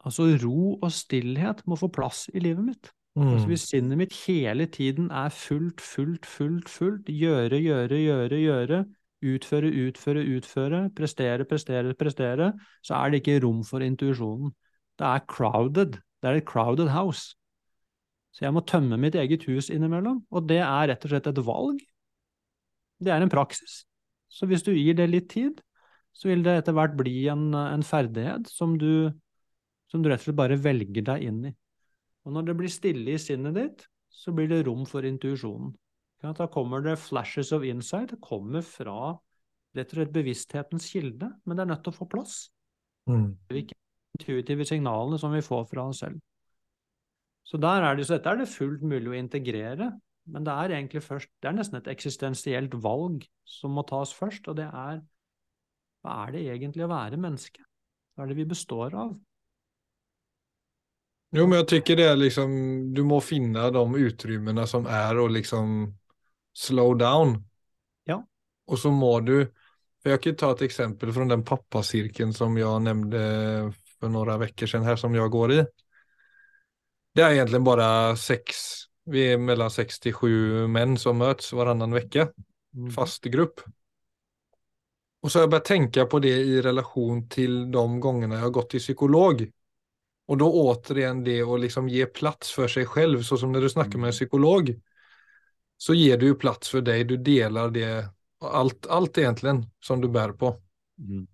Altså, 0.00 0.24
ro 0.40 0.78
og 0.80 0.92
stillhet 0.96 1.58
må 1.68 1.76
få 1.76 1.90
plass 1.92 2.22
i 2.32 2.40
livet 2.40 2.64
mitt. 2.64 2.88
Altså, 3.16 3.26
mm. 3.26 3.32
Altså, 3.34 3.46
hvis 3.46 3.66
sinnet 3.68 3.98
mitt 3.98 4.14
hele 4.26 4.66
tiden 4.66 5.10
er 5.10 5.28
fullt, 5.28 5.80
fullt, 5.80 6.26
fullt, 6.26 6.68
fullt, 6.68 7.10
gjøre, 7.10 7.58
gjøre, 7.58 7.98
gjøre, 7.98 8.38
gjøre, 8.38 8.84
utføre, 9.20 9.70
utføre, 9.86 10.22
utføre, 10.36 10.80
prestere, 10.96 11.44
prestere, 11.44 11.94
prestere, 11.94 12.52
så 12.82 12.94
er 12.94 13.10
det 13.10 13.20
ikke 13.20 13.40
rom 13.44 13.64
for 13.66 13.84
intuisjonen. 13.84 14.54
Det 14.98 15.06
er 15.06 15.26
crowded. 15.28 15.98
Det 16.22 16.30
er 16.30 16.38
et 16.38 16.48
crowded 16.48 16.88
house. 16.88 17.34
Så 18.30 18.44
jeg 18.44 18.54
må 18.54 18.62
tømme 18.62 18.96
mitt 19.00 19.16
eget 19.18 19.44
hus 19.48 19.70
innimellom, 19.74 20.22
og 20.30 20.46
det 20.48 20.60
er 20.62 20.92
rett 20.92 21.04
og 21.04 21.10
slett 21.10 21.26
et 21.26 21.42
valg. 21.44 21.80
Det 23.02 23.10
er 23.10 23.24
en 23.24 23.32
praksis. 23.32 23.84
Så 24.30 24.46
hvis 24.46 24.62
du 24.62 24.70
gir 24.70 24.94
det 24.94 25.08
litt 25.10 25.28
tid, 25.32 25.58
så 26.14 26.30
vil 26.30 26.44
det 26.46 26.60
etter 26.60 26.76
hvert 26.76 26.94
bli 26.98 27.24
en, 27.32 27.50
en 27.54 27.82
ferdighet 27.86 28.46
som 28.50 28.76
du, 28.78 29.10
som 29.90 30.02
du 30.02 30.10
rett 30.10 30.22
og 30.22 30.28
slett 30.28 30.38
bare 30.38 30.60
velger 30.62 31.06
deg 31.10 31.26
inn 31.26 31.42
i. 31.50 31.52
Og 32.26 32.34
når 32.36 32.50
det 32.50 32.56
blir 32.58 32.72
stille 32.72 33.14
i 33.14 33.20
sinnet 33.20 33.56
ditt, 33.56 33.86
så 34.10 34.34
blir 34.36 34.50
det 34.50 34.64
rom 34.66 34.84
for 34.88 35.06
intuisjonen. 35.06 35.72
Da 36.20 36.46
kommer 36.52 36.82
det 36.84 36.98
flashes 37.00 37.52
of 37.56 37.64
insight. 37.64 38.10
Det 38.12 38.20
kommer 38.20 38.64
fra 38.66 39.14
rett 39.76 39.92
og 39.94 40.00
slett 40.00 40.12
bevissthetens 40.12 40.88
kilde, 40.92 41.30
men 41.46 41.56
det 41.56 41.64
er 41.64 41.70
nødt 41.70 41.84
til 41.86 41.94
å 41.94 42.00
få 42.00 42.08
plass. 42.10 42.42
Mm. 43.08 43.30
Det 43.48 43.54
er 43.54 43.62
ikke 43.62 43.78
intuitive 44.18 44.66
signalene 44.68 45.20
som 45.22 45.32
vi 45.32 45.40
får 45.44 45.64
fra 45.70 45.86
oss 45.88 46.02
selv. 46.04 46.20
Så, 47.46 47.58
der 47.58 47.86
er 47.86 47.96
det, 47.96 48.06
så 48.06 48.18
dette 48.18 48.34
er 48.34 48.42
det 48.42 48.50
fullt 48.52 48.82
mulig 48.86 49.10
å 49.10 49.16
integrere, 49.16 49.88
men 50.30 50.44
det 50.46 50.52
er 50.52 50.76
egentlig 50.76 51.00
først 51.02 51.30
Det 51.42 51.48
er 51.48 51.56
nesten 51.56 51.78
et 51.80 51.88
eksistensielt 51.90 52.74
valg 52.84 53.24
som 53.48 53.72
må 53.74 53.82
tas 53.88 54.12
først, 54.14 54.46
og 54.52 54.58
det 54.60 54.68
er 54.68 55.00
hva 56.04 56.26
er 56.26 56.36
det 56.36 56.44
egentlig 56.52 56.84
å 56.84 56.92
være 56.92 57.18
menneske? 57.20 57.64
Hva 58.14 58.24
er 58.24 58.30
det 58.30 58.38
vi 58.38 58.46
består 58.48 58.94
av? 58.96 59.16
Jo, 61.30 61.44
men 61.46 61.60
jeg 61.60 61.68
tycker 61.70 61.98
det 61.98 62.06
er 62.10 62.18
liksom, 62.18 62.52
du 62.94 63.04
må 63.06 63.20
finne 63.22 63.68
de 63.70 63.82
utrymmene 64.02 64.64
som 64.66 64.88
er 64.90 65.18
å 65.20 65.28
liksom 65.30 65.84
slow 66.58 66.96
down. 66.98 67.36
Ja. 68.10 68.18
Og 68.66 68.80
så 68.82 68.90
må 68.90 69.12
du, 69.22 69.44
for 70.02 70.14
jeg 70.14 70.22
kan 70.24 70.40
ta 70.40 70.50
et 70.56 70.64
eksempel 70.66 71.12
fra 71.14 71.28
den 71.30 71.44
pappasirkelen 71.46 72.34
som 72.34 72.58
jeg 72.58 72.82
nevnte 72.82 73.22
for 74.00 74.10
noen 74.10 74.42
uker 74.42 74.66
siden 74.66 74.88
her, 74.88 74.98
som 74.98 75.14
jeg 75.14 75.30
går 75.30 75.54
i. 75.54 75.60
Det 77.14 77.22
er 77.22 77.36
egentlig 77.36 77.62
bare 77.66 78.16
seks, 78.18 78.64
vi 79.10 79.28
er 79.32 79.38
mellom 79.42 79.70
seks 79.70 80.02
til 80.02 80.14
sju 80.14 80.66
menn 80.70 80.96
som 80.98 81.18
møtes 81.18 81.52
varannan 81.54 81.94
vecka, 81.94 82.30
uke. 82.30 82.90
fast 82.94 83.30
grupp. 83.30 83.62
Og 85.20 85.30
så 85.30 85.38
har 85.38 85.46
jeg 85.46 85.52
börjat 85.52 85.68
tenkt 85.68 86.02
på 86.10 86.18
det 86.24 86.36
i 86.48 86.60
relasjon 86.64 87.26
til 87.28 87.56
de 87.70 87.86
gangene 88.02 88.38
jeg 88.38 88.46
har 88.46 88.54
gått 88.56 88.70
til 88.74 88.82
psykolog. 88.82 89.42
Og 90.30 90.38
da 90.38 90.46
återigen 90.46 91.24
det 91.26 91.40
å 91.42 91.56
liksom 91.58 91.88
ge 91.90 92.06
plats 92.06 92.52
för 92.54 92.68
sig 92.68 92.86
själv, 92.86 93.22
så 93.22 93.36
som 93.36 93.52
när 93.52 93.60
du 93.60 93.68
snakker 93.68 93.98
med 93.98 94.06
en 94.06 94.12
psykolog, 94.12 94.74
så 95.76 95.94
gir 95.94 96.16
du 96.16 96.26
ju 96.26 96.34
plats 96.34 96.70
for 96.70 96.86
deg, 96.86 97.08
du 97.08 97.16
deler 97.16 97.70
det, 97.74 97.88
alt, 98.38 98.86
alt 98.86 99.18
egentlig 99.18 99.56
som 99.82 100.00
du 100.00 100.06
bærer 100.08 100.36
på. 100.38 100.52
Mm. 100.98 101.26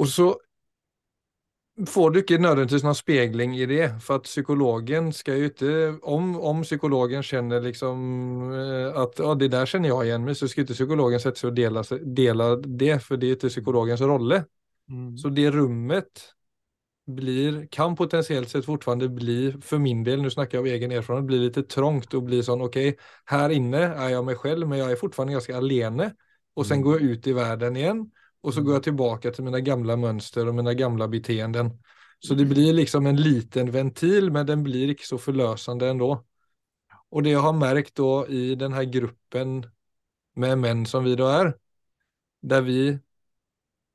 Og 0.00 0.08
så 0.08 0.30
får 1.86 2.10
du 2.10 2.18
ikke 2.22 2.40
nødvendigvis 2.40 2.84
noen 2.88 2.96
spegling 2.96 3.58
i 3.58 3.68
det, 3.68 3.90
for 4.00 4.22
at 4.22 4.28
psykologen 4.28 5.12
skal 5.12 5.40
jo 5.42 5.52
ikke 5.52 5.76
Om, 6.00 6.34
om 6.40 6.64
psykologen 6.64 7.22
kjenner 7.26 7.60
liksom 7.64 8.00
eh, 8.54 8.96
at 9.02 9.20
ja, 9.20 9.34
det 9.34 9.52
der 9.52 9.68
kjenner 9.68 9.92
jeg 9.92 10.08
igjen 10.08 10.24
med, 10.24 10.40
så 10.40 10.48
skal 10.48 10.64
ikke 10.64 10.80
psykologen 10.80 11.20
sette 11.20 11.42
seg 11.42 11.52
og 11.52 11.60
dele, 11.60 11.84
dele 12.00 12.52
det, 12.64 12.94
for 13.04 13.20
det 13.20 13.28
er 13.28 13.38
ikke 13.38 13.52
psykologens 13.52 14.08
rolle. 14.08 14.44
Mm. 14.88 15.16
Så 15.20 15.28
det 15.36 15.50
rommet 15.52 16.30
blir, 17.14 17.66
kan 17.72 17.96
potentiellt 17.96 18.50
sett 18.50 18.64
fortfarande 18.64 19.08
bli, 19.12 19.52
for 19.62 19.82
min 19.82 20.04
del, 20.06 20.22
nå 20.22 20.30
snakker 20.32 20.58
jeg 20.58 20.64
av 20.64 20.70
egen 20.74 20.94
erfarenhet, 20.96 21.28
bli 21.28 21.42
litt 21.44 21.58
trångt 21.70 22.14
og 22.14 22.26
bli 22.28 22.40
sånn 22.46 22.64
ok, 22.66 22.78
her 23.32 23.54
inne 23.54 23.82
er 23.90 24.14
jeg 24.14 24.26
meg 24.26 24.40
selv, 24.42 24.68
men 24.70 24.82
jeg 24.82 24.94
er 24.94 25.00
fortfarande 25.00 25.38
ganske 25.38 25.56
alene. 25.56 26.10
Og 26.58 26.66
sen 26.66 26.80
mm. 26.80 26.84
går 26.86 26.98
jeg 26.98 27.10
ut 27.14 27.28
i 27.30 27.36
verden 27.36 27.76
igjen 27.78 28.00
och 28.42 28.54
så 28.54 28.62
går 28.62 28.74
jag 28.74 28.82
tillbaka 28.82 29.30
till 29.30 29.44
mina 29.44 29.60
gamla 29.60 29.96
mönster 29.96 30.48
och 30.48 30.54
mina 30.54 30.74
gamla 30.74 31.08
beteenden. 31.08 31.82
Så 32.18 32.34
det 32.34 32.44
blir 32.44 32.72
liksom 32.72 33.06
en 33.06 33.16
liten 33.16 33.70
ventil, 33.70 34.30
men 34.32 34.46
den 34.46 34.62
blir 34.62 34.90
ikke 34.92 35.06
så 35.06 35.18
forløsende 35.18 35.88
ändå. 35.88 36.24
Og 37.10 37.24
det 37.24 37.30
jeg 37.30 37.40
har 37.40 37.52
märkt 37.52 37.94
då 37.94 38.26
i 38.28 38.54
den 38.54 38.72
här 38.72 38.84
gruppen 38.84 39.66
med 40.34 40.58
menn 40.58 40.86
som 40.86 41.04
vi 41.04 41.16
då 41.16 41.26
är, 41.26 41.56
där 42.42 42.60
vi 42.60 42.98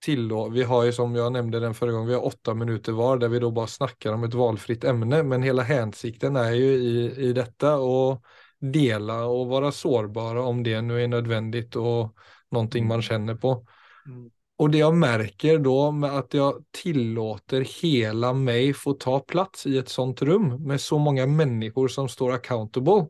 tillå, 0.05 0.49
vi 0.49 0.63
har 0.63 0.83
ju 0.83 0.91
som 0.91 1.15
jag 1.15 1.31
nämnde 1.31 1.59
den 1.59 1.73
förra 1.73 1.91
gången, 1.91 2.07
vi 2.07 2.13
har 2.13 2.25
åtta 2.25 2.53
minuter 2.53 2.91
var 2.91 3.17
där 3.17 3.27
vi 3.27 3.39
då 3.39 3.51
bara 3.51 3.67
snackar 3.67 4.13
om 4.13 4.23
ett 4.23 4.33
valfritt 4.33 4.83
ämne, 4.83 5.23
men 5.23 5.43
hela 5.43 5.63
hänsikten 5.63 6.35
är 6.35 6.51
ju 6.51 6.73
i, 6.73 7.15
i 7.17 7.33
detta 7.33 7.77
och 7.77 8.23
dela 8.59 9.25
och 9.25 9.47
vara 9.47 9.71
sårbara 9.71 10.43
om 10.43 10.63
det 10.63 10.81
nu 10.81 11.03
är 11.03 11.07
nödvändigt 11.07 11.75
och 11.75 12.15
någonting 12.51 12.87
man 12.87 13.01
känner 13.01 13.35
på. 13.35 13.65
Mm. 14.05 14.29
Och 14.57 14.69
det 14.69 14.77
jag 14.77 14.95
märker 14.95 15.59
då 15.59 15.91
med 15.91 16.17
att 16.17 16.33
jag 16.33 16.63
tillåter 16.83 17.61
hela 17.81 18.33
mig 18.33 18.73
få 18.73 18.93
ta 18.93 19.19
plats 19.19 19.65
i 19.65 19.77
ett 19.77 19.89
sånt 19.89 20.21
rum 20.21 20.67
med 20.67 20.81
så 20.81 20.97
många 20.97 21.25
människor 21.25 21.87
som 21.87 22.09
står 22.09 22.31
accountable. 22.31 23.07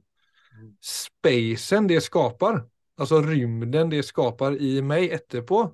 Spacen 0.81 1.87
det 1.87 2.01
skapar, 2.01 2.65
alltså 2.97 3.21
rymden 3.21 3.89
det 3.89 4.03
skapar 4.03 4.61
i 4.61 4.81
mig 4.81 5.11
etterpå, 5.11 5.71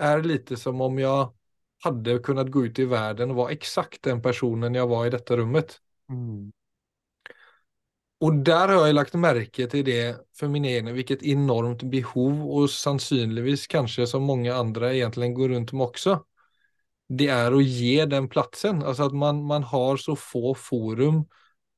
är 0.00 0.22
lite 0.22 0.56
som 0.56 0.80
om 0.80 0.98
jag 0.98 1.34
hade 1.82 2.18
kunnat 2.18 2.50
gå 2.50 2.66
ut 2.66 2.78
i 2.78 2.84
världen 2.84 3.30
och 3.30 3.36
vara 3.36 3.52
exakt 3.52 4.02
den 4.02 4.22
personen 4.22 4.74
jag 4.74 4.86
var 4.86 5.06
i 5.06 5.10
detta 5.10 5.36
rummet. 5.36 5.80
Mm. 6.08 6.52
Och 8.20 8.34
där 8.34 8.68
har 8.68 8.86
jag 8.86 8.94
lagt 8.94 9.14
märke 9.14 9.66
till 9.66 9.84
det 9.84 10.26
för 10.38 10.48
min 10.48 10.64
egen, 10.64 10.94
vilket 10.94 11.22
enormt 11.22 11.82
behov 11.82 12.50
och 12.50 12.70
sannsynligvis 12.70 13.66
kanske 13.66 14.06
som 14.06 14.22
många 14.22 14.54
andra 14.54 14.94
egentligen 14.94 15.34
går 15.34 15.48
runt 15.48 15.72
med 15.72 15.82
också. 15.82 16.24
Det 17.08 17.28
är 17.28 17.52
att 17.52 17.64
ge 17.64 18.04
den 18.04 18.28
platsen, 18.28 18.82
alltså 18.82 19.02
att 19.02 19.14
man, 19.14 19.44
man 19.44 19.62
har 19.62 19.96
så 19.96 20.16
få 20.16 20.54
forum 20.54 21.24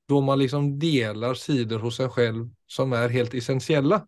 då 0.08 0.20
man 0.20 0.38
liksom 0.38 0.78
delar 0.78 1.34
sidor 1.34 1.78
hos 1.78 1.96
sig 1.96 2.08
själv 2.08 2.50
som 2.66 2.92
är 2.92 3.08
helt 3.08 3.34
essentiella. 3.34 4.06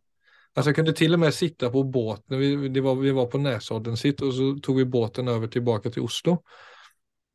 Alltså 0.55 0.69
jag 0.69 0.77
kunde 0.77 0.93
till 0.93 1.15
och 1.15 1.21
med 1.21 1.35
sitta 1.35 1.71
på 1.71 1.83
båten, 1.83 2.39
vi, 2.39 2.81
var, 2.81 2.95
vi 2.95 3.11
var 3.11 3.27
på 3.27 3.39
Näsodden 3.39 3.97
sitt 3.97 4.21
och 4.21 4.35
så 4.35 4.59
tog 4.63 4.77
vi 4.77 4.85
båten 4.85 5.29
över 5.29 5.47
tillbaka 5.47 5.91
till 5.91 6.03
Oslo. 6.03 6.43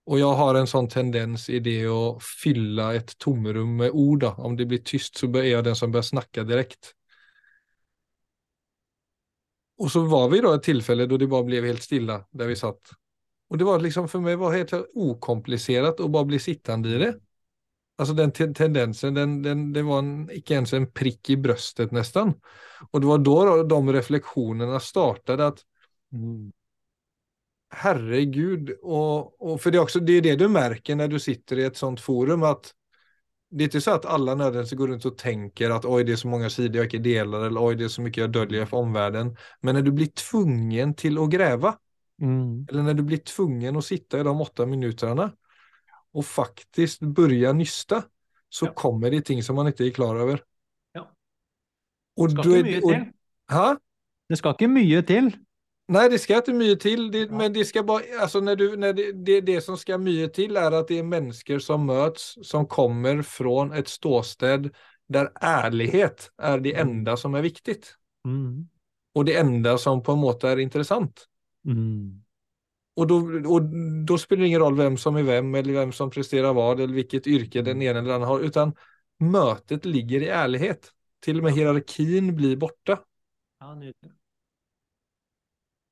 Och 0.06 0.20
jag 0.20 0.34
har 0.34 0.56
en 0.56 0.68
sån 0.68 0.90
tendens 0.90 1.50
i 1.50 1.60
det 1.60 1.86
att 1.86 2.24
fylla 2.24 2.96
ett 2.96 3.18
tomrum 3.18 3.78
med 3.78 3.92
ord. 3.92 4.24
Om 4.24 4.58
det 4.58 4.66
blir 4.66 4.78
tyst 4.78 5.18
så 5.18 5.38
är 5.38 5.44
jag 5.44 5.64
den 5.64 5.76
som 5.76 5.92
börjar 5.92 6.04
snacka 6.04 6.44
direkt. 6.44 6.94
Och 9.78 9.92
så 9.92 10.06
var 10.06 10.30
vi 10.30 10.40
då 10.40 10.54
ett 10.54 10.64
tillfälle 10.64 11.06
då 11.06 11.18
det 11.18 11.28
bara 11.28 11.44
blev 11.44 11.66
helt 11.66 11.84
stilla 11.84 12.26
där 12.32 12.48
vi 12.48 12.56
satt. 12.56 12.90
Och 13.50 13.58
det 13.58 13.64
var 13.64 13.80
liksom 13.80 14.10
för 14.10 14.20
mig 14.20 14.36
var 14.36 14.54
helt 14.54 14.74
okomplicerat 14.94 16.00
att 16.00 16.12
bara 16.12 16.26
bli 16.26 16.40
sittande 16.40 16.90
i 16.90 16.98
det. 16.98 17.20
Alltså 18.00 18.14
den 18.16 18.32
tendensen, 18.32 19.14
den, 19.14 19.42
den, 19.44 19.74
det 19.74 19.82
var 19.84 20.00
en, 20.00 20.30
ikke 20.32 20.56
ens 20.56 20.72
en 20.74 20.86
prick 20.92 21.30
i 21.30 21.36
bröstet 21.38 21.92
nästan. 21.92 22.34
Och 22.92 23.02
det 23.02 23.08
var 23.08 23.18
da 23.18 23.64
de 23.64 23.94
refleksjonene 23.94 24.80
startet 24.80 25.40
at 25.40 25.60
mm. 26.14 26.52
herregud, 27.70 28.72
och, 28.82 29.42
och 29.42 29.62
för 29.62 29.72
det 29.72 29.78
är 29.78 29.82
också 29.82 30.00
det, 30.00 30.14
er 30.14 30.22
det 30.22 30.36
du 30.36 30.48
merker 30.48 30.96
når 30.96 31.08
du 31.08 31.20
sitter 31.20 31.60
i 31.60 31.66
et 31.68 31.78
sånt 31.78 32.00
forum 32.00 32.44
at 32.48 32.72
det 33.50 33.66
er 33.66 33.72
ikke 33.72 33.82
så 33.82 33.98
at 33.98 34.06
alle 34.06 34.36
nödvändigtvis 34.36 34.78
går 34.78 34.88
rundt 34.94 35.06
og 35.10 35.18
tenker 35.18 35.76
at 35.76 35.86
oj 35.86 36.04
det 36.06 36.14
er 36.14 36.22
så 36.22 36.32
mange 36.32 36.50
sider 36.54 36.80
jeg 36.80 36.90
ikke 36.90 37.04
deler, 37.04 37.48
eller 37.50 37.62
oj 37.62 37.76
det 37.76 37.90
er 37.90 37.94
så 37.94 38.06
mye 38.06 38.16
jeg 38.16 38.32
döljer 38.32 38.66
for 38.70 38.86
omvärlden. 38.86 39.34
Men 39.62 39.76
når 39.76 39.82
du 39.82 39.92
blir 39.92 40.12
tvungen 40.16 40.94
til 40.94 41.20
å 41.20 41.28
gräva 41.28 41.76
mm. 42.22 42.70
eller 42.70 42.84
når 42.84 43.00
du 43.00 43.04
blir 43.12 43.24
tvungen 43.26 43.76
å 43.76 43.84
sitte 43.84 44.22
i 44.22 44.24
de 44.24 44.36
åtta 44.48 44.70
minuterna 44.70 45.32
och 46.14 46.26
faktisk 46.26 47.00
börja 47.00 47.54
nysta 47.54 48.04
så 48.50 48.66
ja. 48.66 48.74
kommer 48.74 49.12
det 49.12 49.22
ting 49.22 49.44
som 49.44 49.56
man 49.56 49.68
ikke 49.68 49.88
er 49.88 49.94
klar 49.94 50.16
over. 50.16 50.42
Ja. 50.96 51.06
det 52.18 52.32
skal 52.32 52.56
ikke 52.56 52.64
mye 52.64 52.82
til. 52.82 53.06
Hæ? 53.52 53.68
Det 54.30 54.38
skal 54.38 54.56
ikke 54.58 54.68
mye 54.68 55.02
til. 55.02 55.30
Nei, 55.90 56.06
det 56.10 56.20
skal 56.22 56.44
ikke 56.44 56.54
mye 56.54 56.76
til, 56.78 57.08
det, 57.14 57.24
ja. 57.30 57.38
men 57.38 57.54
det 57.54 57.66
skal 57.68 57.86
bare 57.86 58.22
altså 58.22 58.42
når 58.42 58.56
du, 58.56 58.66
når 58.78 58.92
det, 58.94 59.06
det, 59.26 59.40
det 59.48 59.64
som 59.66 59.78
skal 59.78 60.02
mye 60.02 60.28
til, 60.28 60.58
er 60.58 60.76
at 60.78 60.90
det 60.90 61.00
er 61.00 61.08
mennesker 61.08 61.60
som 61.60 61.88
møtes, 61.90 62.36
som 62.46 62.68
kommer 62.70 63.24
fra 63.26 63.70
et 63.78 63.90
ståsted 63.90 64.70
der 65.10 65.32
ærlighet 65.42 66.30
er 66.38 66.60
det 66.62 66.76
mm. 66.76 66.90
enda 66.90 67.16
som 67.18 67.36
er 67.36 67.42
viktig, 67.42 67.82
Mm. 68.28 68.68
og 69.16 69.26
det 69.26 69.38
enda 69.40 69.78
som 69.78 70.02
på 70.04 70.12
en 70.12 70.20
måte 70.20 70.50
er 70.50 70.60
interessant. 70.60 71.22
Mm. 71.64 72.20
Och 73.00 73.08
då, 73.08 73.16
och 73.54 73.62
då 74.06 74.18
spelar 74.18 74.42
det 74.42 74.48
ingen 74.48 74.60
roll 74.60 74.78
vem 74.78 74.98
som 74.98 75.16
är 75.16 75.24
vem 75.24 75.56
eller 75.56 75.74
vem 75.74 75.92
som 75.92 76.10
presterar 76.10 76.54
vad 76.54 76.80
eller 76.80 76.94
vilket 76.94 77.28
yrke 77.28 77.62
den 77.62 77.82
ena 77.82 78.00
eller 78.00 78.14
andra 78.14 78.28
har, 78.28 78.40
utan 78.40 78.76
mötet 79.20 79.86
ligger 79.86 80.22
i 80.22 80.28
ärlighet. 80.28 80.92
Till 81.20 81.38
och 81.38 81.44
med 81.44 81.54
hierarkin 81.54 82.36
blir 82.36 82.58
borta. 82.58 83.00
Ja, 83.60 83.76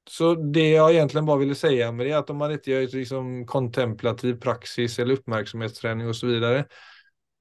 så 0.10 0.36
det 0.36 0.70
jag 0.70 0.92
egentligen 0.94 1.26
bara 1.26 1.38
ville 1.38 1.56
säga 1.56 1.92
med 1.92 2.06
det 2.06 2.12
är 2.12 2.18
att 2.18 2.30
om 2.30 2.38
man 2.38 2.52
inte 2.52 2.72
gör 2.72 2.98
liksom 2.98 3.46
kontemplativ 3.46 4.40
praxis 4.40 5.00
eller 5.00 5.14
uppmärksamhetsträning 5.14 6.08
och 6.08 6.16
så 6.16 6.28
vidare 6.28 6.66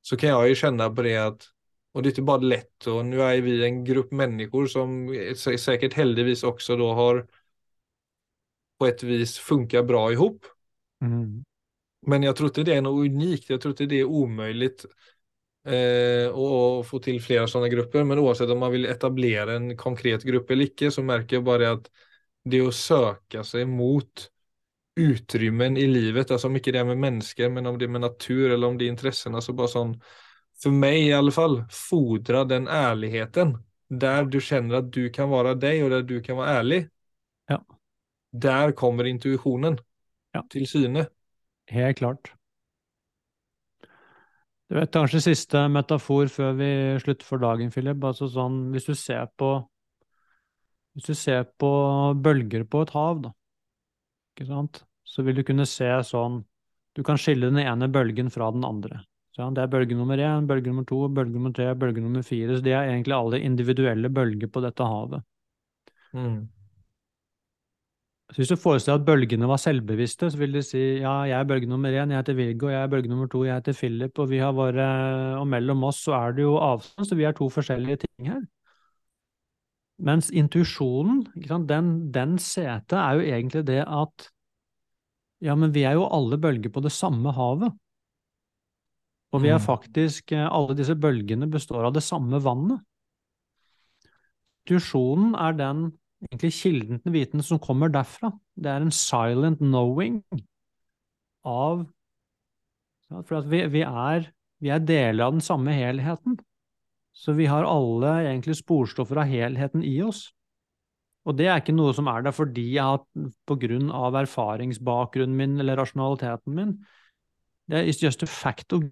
så 0.03 0.17
kan 0.17 0.29
jag 0.29 0.49
ju 0.49 0.55
känna 0.55 0.91
på 0.91 1.03
det 1.03 1.17
att 1.17 1.43
och 1.93 2.03
det 2.03 2.07
är 2.07 2.11
inte 2.11 2.23
bara 2.23 2.37
lätt 2.37 2.87
och 2.87 3.07
nu 3.07 3.23
är 3.23 3.41
vi 3.41 3.65
en 3.65 3.85
grupp 3.85 4.13
människor 4.13 4.67
som 4.67 5.09
säkert 5.59 5.95
heldigvis 5.95 6.43
också 6.43 6.77
då 6.77 6.93
har 6.93 7.27
på 8.79 8.87
ett 8.87 9.03
vis 9.03 9.39
funkar 9.39 9.83
bra 9.83 10.13
ihop. 10.13 10.47
Mm. 11.03 11.45
Men 12.07 12.23
jag 12.23 12.37
tror 12.37 12.49
inte 12.49 12.63
det 12.63 12.75
är 12.75 12.83
något 12.83 13.07
unikt, 13.07 13.51
jag 13.51 13.61
tror 13.61 13.73
inte 13.73 13.87
det 13.87 14.01
är 14.01 14.05
omöjligt 14.05 14.85
eh, 15.67 16.29
att 16.29 16.87
få 16.87 16.99
till 16.99 17.23
flera 17.23 17.47
sådana 17.47 17.69
grupper. 17.69 18.05
Men 18.05 18.19
oavsett 18.19 18.51
om 18.51 18.59
man 18.59 18.73
vill 18.73 18.87
etablera 18.87 19.53
en 19.53 19.77
konkret 19.77 20.23
grupp 20.23 20.51
eller 20.51 20.65
icke 20.65 20.91
så 20.91 21.03
märker 21.03 21.37
jag 21.37 21.45
bara 21.45 21.71
att 21.71 21.91
det 22.45 22.59
är 22.59 22.69
att 22.69 22.75
söka 22.75 23.45
sig 23.45 23.65
mot 23.65 24.31
utrymmen 24.97 25.77
i 25.77 25.87
livet, 25.87 26.31
alltså 26.31 26.49
mycket 26.49 26.73
det 26.73 26.79
är 26.79 26.85
med 26.85 26.99
människor, 26.99 27.49
men 27.49 27.67
om 27.67 27.79
det 27.79 27.85
är 27.85 27.89
med 27.89 28.01
natur 28.01 28.51
eller 28.51 28.67
om 28.67 28.79
det 28.79 28.85
är 28.85 28.89
intressen, 28.89 29.35
alltså 29.35 29.53
bara 29.53 29.69
sån, 29.69 30.01
för 30.63 30.71
mig 30.71 31.09
i 31.09 31.13
alla 31.13 31.31
fall, 31.31 31.65
fodra 31.71 32.45
den 32.45 32.69
ärligheten. 32.69 33.59
Där 33.89 34.25
du 34.25 34.41
känner 34.41 34.75
att 34.75 34.93
du 34.93 35.11
kan 35.11 35.29
vara 35.29 35.55
dig 35.55 35.85
och 35.85 35.91
där 35.91 36.03
du 36.03 36.23
kan 36.23 36.37
vara 36.37 36.49
ärlig. 36.49 36.89
Ja. 37.47 37.65
Där 38.33 38.73
kommer 38.73 39.05
intuisjonen 39.05 39.79
ja. 40.35 40.43
til 40.51 40.67
syne. 40.69 41.07
Helt 41.71 41.99
klart. 41.99 42.33
Du 44.67 44.75
vet, 44.75 44.91
kanskje 44.91 45.23
siste 45.23 45.63
metafor 45.71 46.27
før 46.33 46.57
vi 46.59 46.69
slutter 47.03 47.27
for 47.27 47.43
dagen, 47.43 47.71
Philip. 47.71 48.03
Altså 48.03 48.27
sånn, 48.31 48.67
hvis 48.75 48.89
du 48.89 48.95
ser 48.99 49.29
på 49.39 49.57
Hvis 50.97 51.11
du 51.11 51.15
ser 51.15 51.43
på 51.61 51.71
bølger 52.25 52.65
på 52.65 52.81
et 52.83 52.91
hav, 52.97 53.19
da, 53.21 53.31
ikke 54.33 54.47
sant, 54.49 54.79
så 55.05 55.21
vil 55.27 55.37
du 55.37 55.43
kunne 55.45 55.67
se 55.69 55.91
sånn 56.09 56.39
Du 56.97 57.03
kan 57.05 57.21
skille 57.21 57.51
den 57.51 57.61
ene 57.61 57.91
bølgen 57.93 58.33
fra 58.33 58.49
den 58.55 58.65
andre. 58.65 59.03
Så 59.37 59.51
det 59.53 59.61
er 59.61 59.69
bølge 59.69 59.97
nummer 59.99 60.17
én, 60.17 60.47
bølge 60.49 60.73
nummer 60.73 60.87
to, 60.89 61.03
bølge 61.13 61.35
nummer 61.35 61.53
tre, 61.53 61.75
bølge 61.77 62.01
nummer 62.01 62.23
fire. 62.25 62.57
Så 62.57 62.65
de 62.65 62.73
er 62.73 62.89
egentlig 62.89 63.13
alle 63.13 63.43
individuelle 63.45 64.09
bølger 64.09 64.49
på 64.49 64.63
dette 64.65 64.87
havet. 64.89 65.27
Mm. 66.17 66.39
Så 68.31 68.41
Hvis 68.41 68.51
du 68.51 68.57
forestiller 68.59 68.99
at 68.99 69.07
bølgene 69.07 69.47
var 69.47 69.61
selvbevisste, 69.63 70.33
så 70.33 70.39
vil 70.41 70.57
de 70.57 70.63
si 70.67 70.81
ja, 70.99 71.13
jeg 71.31 71.39
er 71.39 71.47
bølge 71.47 71.69
nummer 71.71 71.95
én, 71.95 72.11
jeg 72.11 72.19
heter 72.19 72.35
Viggo, 72.35 72.69
jeg 72.73 72.83
er 72.83 72.91
bølge 72.91 73.09
nummer 73.09 73.29
to, 73.31 73.45
jeg 73.47 73.55
heter 73.61 73.77
Philip, 73.79 74.19
og 74.19 74.31
vi 74.31 74.41
har 74.43 74.53
våre 74.57 74.87
Og 75.39 75.47
mellom 75.47 75.85
oss 75.87 76.03
så 76.09 76.17
er 76.19 76.35
det 76.35 76.43
jo 76.43 76.57
avstand, 76.59 77.07
så 77.07 77.15
vi 77.15 77.25
er 77.25 77.37
to 77.39 77.47
forskjellige 77.49 78.03
ting 78.03 78.33
her. 78.33 78.43
Mens 79.99 80.29
intuisjonen, 80.31 81.23
den, 81.71 81.93
den 82.13 82.37
setet 82.43 82.99
er 82.99 83.17
jo 83.17 83.29
egentlig 83.31 83.63
det 83.69 83.85
at 83.87 84.31
ja, 85.45 85.55
men 85.55 85.73
vi 85.73 85.85
er 85.85 85.97
jo 85.97 86.09
alle 86.11 86.39
bølger 86.41 86.73
på 86.73 86.83
det 86.85 86.93
samme 86.93 87.33
havet. 87.37 87.73
Og 89.35 89.43
vi 89.43 89.51
er 89.53 89.61
mm. 89.61 89.67
faktisk 89.67 90.33
eh, 90.33 90.47
Alle 90.49 90.77
disse 90.79 90.97
bølgene 90.97 91.49
består 91.51 91.89
av 91.89 91.95
det 91.97 92.05
samme 92.07 92.41
vannet. 92.43 92.81
Intuisjonen 94.67 95.35
er 95.39 95.57
den 95.59 95.83
egentlig 96.25 96.53
kilden 96.57 97.01
til 97.03 97.15
viten 97.15 97.45
som 97.45 97.61
kommer 97.63 97.93
derfra. 97.93 98.33
Det 98.57 98.71
er 98.73 98.85
en 98.85 98.95
silent 98.95 99.61
knowing 99.63 100.23
av 101.47 101.87
For 103.07 103.45
vi, 103.47 103.61
vi, 103.71 103.85
er, 103.87 104.25
vi 104.59 104.71
er 104.75 104.83
deler 104.83 105.29
av 105.29 105.37
den 105.37 105.45
samme 105.45 105.75
helheten. 105.77 106.41
Så 107.15 107.33
vi 107.37 107.47
har 107.49 107.65
alle 107.65 108.17
egentlig 108.27 108.59
sporstoffer 108.59 109.23
av 109.23 109.31
helheten 109.31 109.85
i 109.87 109.95
oss. 110.05 110.27
Og 111.27 111.37
det 111.39 111.47
er 111.51 111.63
ikke 111.63 111.75
noe 111.75 111.95
som 111.97 112.11
er 112.11 112.27
der 112.27 112.35
fordi 112.35 112.67
jeg 112.77 112.85
har 112.87 113.31
på 113.47 113.57
grunn 113.63 113.89
av 113.95 114.19
erfaringsbakgrunnen 114.21 115.39
min 115.39 115.57
eller 115.63 115.79
rasjonaliteten 115.81 116.55
min. 116.55 116.75
Det 117.67 117.81
er 117.81 117.89
just 117.91 118.23
a 118.23 118.31
fact 118.31 118.75
of 118.77 118.87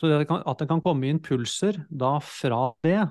Så 0.00 0.08
det 0.08 0.30
at 0.30 0.60
det 0.62 0.68
kan 0.68 0.80
komme 0.80 1.10
impulser 1.12 1.82
da 1.90 2.14
fra 2.24 2.70
det, 2.80 3.02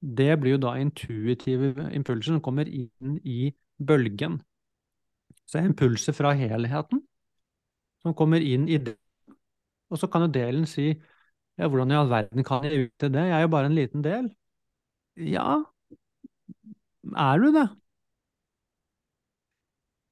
det 0.00 0.32
blir 0.40 0.56
jo 0.56 0.62
da 0.62 0.76
intuitive 0.80 1.90
impulser 1.96 2.34
som 2.36 2.44
kommer 2.44 2.68
inn 2.68 3.18
i 3.24 3.52
bølgen. 3.76 4.40
Så 5.46 5.60
er 5.60 5.68
impulser 5.68 6.16
fra 6.16 6.32
helheten 6.36 7.02
som 8.00 8.16
kommer 8.16 8.40
inn 8.40 8.68
i 8.68 8.78
det. 8.80 8.96
Og 9.90 9.98
så 10.00 10.08
kan 10.08 10.24
jo 10.24 10.32
delen 10.32 10.66
si 10.70 10.88
ja, 10.90 11.66
hvordan 11.68 11.92
i 11.92 11.98
all 11.98 12.08
verden 12.08 12.46
kan 12.46 12.64
jeg 12.64 12.86
ut 12.86 12.94
til 13.00 13.12
det? 13.12 13.26
Jeg 13.28 13.36
er 13.36 13.44
jo 13.44 13.52
bare 13.52 13.68
en 13.68 13.76
liten 13.76 14.04
del. 14.04 14.30
Ja, 15.20 15.58
er 17.26 17.38
du 17.42 17.50
det? 17.52 17.68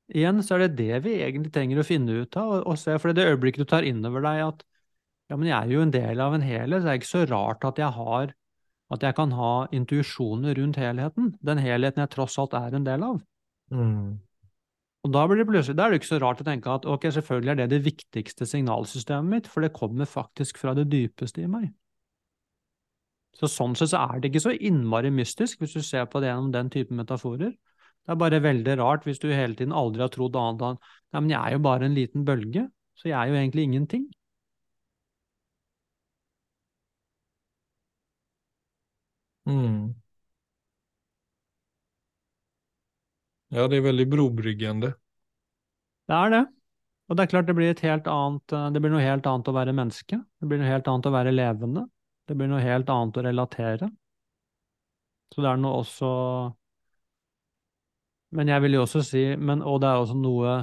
Igjen 0.08 0.40
så 0.44 0.56
er 0.56 0.64
det 0.64 0.78
det 0.78 0.98
vi 1.04 1.18
egentlig 1.20 1.52
trenger 1.52 1.80
å 1.82 1.86
finne 1.86 2.22
ut 2.22 2.36
av, 2.40 2.52
og, 2.62 2.76
se, 2.80 2.94
for 3.00 3.12
det 3.12 3.26
øyeblikket 3.28 3.64
du 3.66 3.68
tar 3.68 3.84
inn 3.88 4.00
over 4.08 4.24
deg 4.24 4.40
at 4.46 4.62
ja, 5.28 5.36
men 5.36 5.50
jeg 5.50 5.56
er 5.58 5.72
jo 5.74 5.82
en 5.84 5.92
del 5.92 6.22
av 6.24 6.36
en 6.36 6.44
helhet, 6.44 6.80
så 6.80 6.86
det 6.88 6.92
er 6.94 7.00
ikke 7.02 7.10
så 7.10 7.24
rart 7.28 7.66
at 7.68 7.80
jeg 7.82 7.92
har 7.98 8.32
at 8.94 9.04
jeg 9.04 9.16
kan 9.18 9.34
ha 9.36 9.52
intuisjoner 9.74 10.56
rundt 10.58 10.78
helheten, 10.80 11.34
den 11.44 11.60
helheten 11.60 12.04
jeg 12.04 12.12
tross 12.14 12.38
alt 12.40 12.56
er 12.56 12.76
en 12.78 12.86
del 12.86 13.04
av. 13.04 13.20
Mm. 13.74 14.16
Og 15.06 15.12
da 15.14 15.24
blir 15.28 15.40
det 15.40 15.48
plutselig, 15.48 15.76
da 15.78 15.86
er 15.86 15.94
det 15.94 16.00
ikke 16.00 16.10
så 16.10 16.20
rart 16.22 16.40
å 16.42 16.46
tenke 16.46 16.72
at 16.72 16.86
ok, 16.88 17.04
selvfølgelig 17.14 17.52
er 17.52 17.60
det 17.60 17.68
det 17.74 17.84
viktigste 17.84 18.48
signalsystemet 18.48 19.30
mitt, 19.34 19.50
for 19.50 19.64
det 19.64 19.74
kommer 19.76 20.08
faktisk 20.08 20.58
fra 20.60 20.74
det 20.76 20.88
dypeste 20.90 21.44
i 21.44 21.50
meg. 21.50 21.68
Så 23.38 23.46
Sånn 23.52 23.76
sett 23.78 23.92
så 23.92 24.00
er 24.02 24.18
det 24.18 24.32
ikke 24.32 24.46
så 24.48 24.56
innmari 24.56 25.12
mystisk, 25.14 25.60
hvis 25.62 25.76
du 25.76 25.84
ser 25.86 26.08
på 26.10 26.20
det 26.20 26.32
gjennom 26.32 26.50
den 26.54 26.70
typen 26.74 26.98
metaforer. 26.98 27.52
Det 27.54 28.14
er 28.14 28.18
bare 28.18 28.40
veldig 28.42 28.74
rart 28.80 29.04
hvis 29.06 29.20
du 29.22 29.28
hele 29.28 29.54
tiden 29.54 29.74
aldri 29.76 30.02
har 30.02 30.10
trodd 30.10 30.36
annet 30.40 30.64
enn 30.64 30.78
nei, 30.80 31.20
men 31.20 31.32
jeg 31.34 31.40
er 31.40 31.54
jo 31.54 31.64
bare 31.66 31.86
en 31.86 31.96
liten 31.96 32.24
bølge, 32.26 32.64
så 32.98 33.10
jeg 33.10 33.18
er 33.20 33.30
jo 33.30 33.38
egentlig 33.38 33.66
ingenting. 33.68 34.08
Mm. 39.48 39.94
Ja, 43.48 43.64
det 43.68 43.78
er 43.78 43.86
veldig 43.86 44.06
brobryggende. 44.12 44.92
Det 46.08 46.16
er 46.16 46.32
det. 46.34 46.44
Og 47.08 47.16
det 47.16 47.24
er 47.24 47.30
klart 47.32 47.48
det 47.48 47.56
blir 47.56 47.72
annet 47.72 48.52
eh, 48.52 48.70
Det 48.72 48.80
blir 48.84 48.92
noe 48.92 49.04
helt 49.04 49.26
annet 49.26 49.48
å 49.48 49.56
være 49.56 49.72
menneske. 49.72 50.20
Det 50.40 50.48
blir 50.48 50.60
noe 50.60 50.68
helt 50.68 50.88
annet 50.88 51.08
å 51.08 51.14
være 51.14 51.32
levende. 51.32 51.86
Det 52.28 52.36
blir 52.36 52.50
noe 52.50 52.60
helt 52.60 52.90
annet 52.92 53.16
å 53.16 53.24
relatere. 53.24 53.88
Så 55.32 55.44
det 55.44 55.48
er 55.48 55.60
noe 55.60 55.80
også 55.82 56.10
Men 58.32 58.48
jeg 58.48 58.62
vil 58.64 58.78
jo 58.78 58.84
også 58.86 59.02
si 59.04 59.24
men, 59.36 59.60
Og 59.60 59.80
det 59.82 59.88
er 59.88 60.00
også 60.00 60.16
noe 60.16 60.54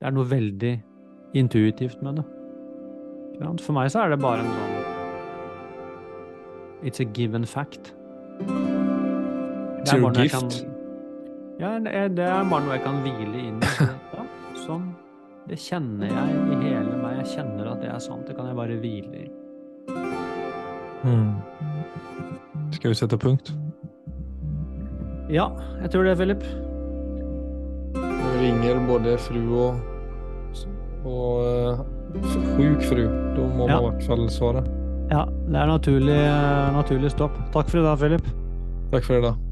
Det 0.00 0.08
er 0.08 0.16
noe 0.16 0.28
veldig 0.28 0.72
intuitivt 1.36 2.00
med 2.04 2.20
det. 2.20 2.28
For 3.64 3.76
meg 3.76 3.92
så 3.92 4.04
er 4.04 4.12
det 4.12 4.20
bare 4.20 4.44
en 4.44 4.50
sånn 4.52 4.81
It's 6.82 7.00
a 7.00 7.04
given 7.04 7.46
fact. 7.46 7.92
It's 9.80 9.92
your 9.92 10.10
gift. 10.10 10.32
Kan, 10.32 10.50
ja, 11.58 11.78
det 12.08 12.24
er 12.24 12.42
bare 12.50 12.64
noe 12.64 12.74
jeg 12.74 12.82
kan 12.82 12.98
hvile 13.04 13.46
inn 13.48 13.62
i. 13.62 13.70
Ja, 14.16 14.24
sånn. 14.64 14.88
Det 15.46 15.58
kjenner 15.58 16.10
jeg 16.10 16.40
i 16.54 16.58
hele 16.64 16.96
meg. 16.98 17.20
Jeg 17.22 17.28
kjenner 17.36 17.72
at 17.72 17.82
det 17.82 17.90
er 17.90 18.02
sant. 18.02 18.26
Det 18.26 18.34
kan 18.38 18.50
jeg 18.50 18.58
bare 18.58 18.78
hvile 18.82 19.24
i. 19.24 19.30
Mm. 21.02 21.32
Skal 22.74 22.92
vi 22.92 22.98
sette 22.98 23.18
punkt? 23.18 23.54
Ja, 25.30 25.48
jeg 25.82 25.94
tror 25.94 26.06
det, 26.06 26.16
Philip. 26.18 26.44
Nå 27.94 28.36
ringer 28.42 28.82
både 28.90 29.16
fru 29.22 29.40
og, 29.68 29.82
og 31.06 31.42
uh, 31.46 31.82
sjuk 32.34 32.86
fru. 32.90 33.02
Da 33.38 33.50
må 33.54 33.70
ja. 33.70 33.78
man 33.78 33.78
i 33.78 33.90
hvert 33.90 34.06
fall 34.10 34.30
svare. 34.30 34.66
Det 35.48 35.58
er 35.58 35.66
naturlig, 35.68 36.20
naturlig 36.76 37.10
stopp. 37.12 37.38
Takk 37.54 37.70
for 37.72 37.82
i 37.82 37.86
dag, 37.86 37.98
Philip. 37.98 38.28
Takk 38.92 39.08
for 39.08 39.18
i 39.18 39.24
dag. 39.24 39.51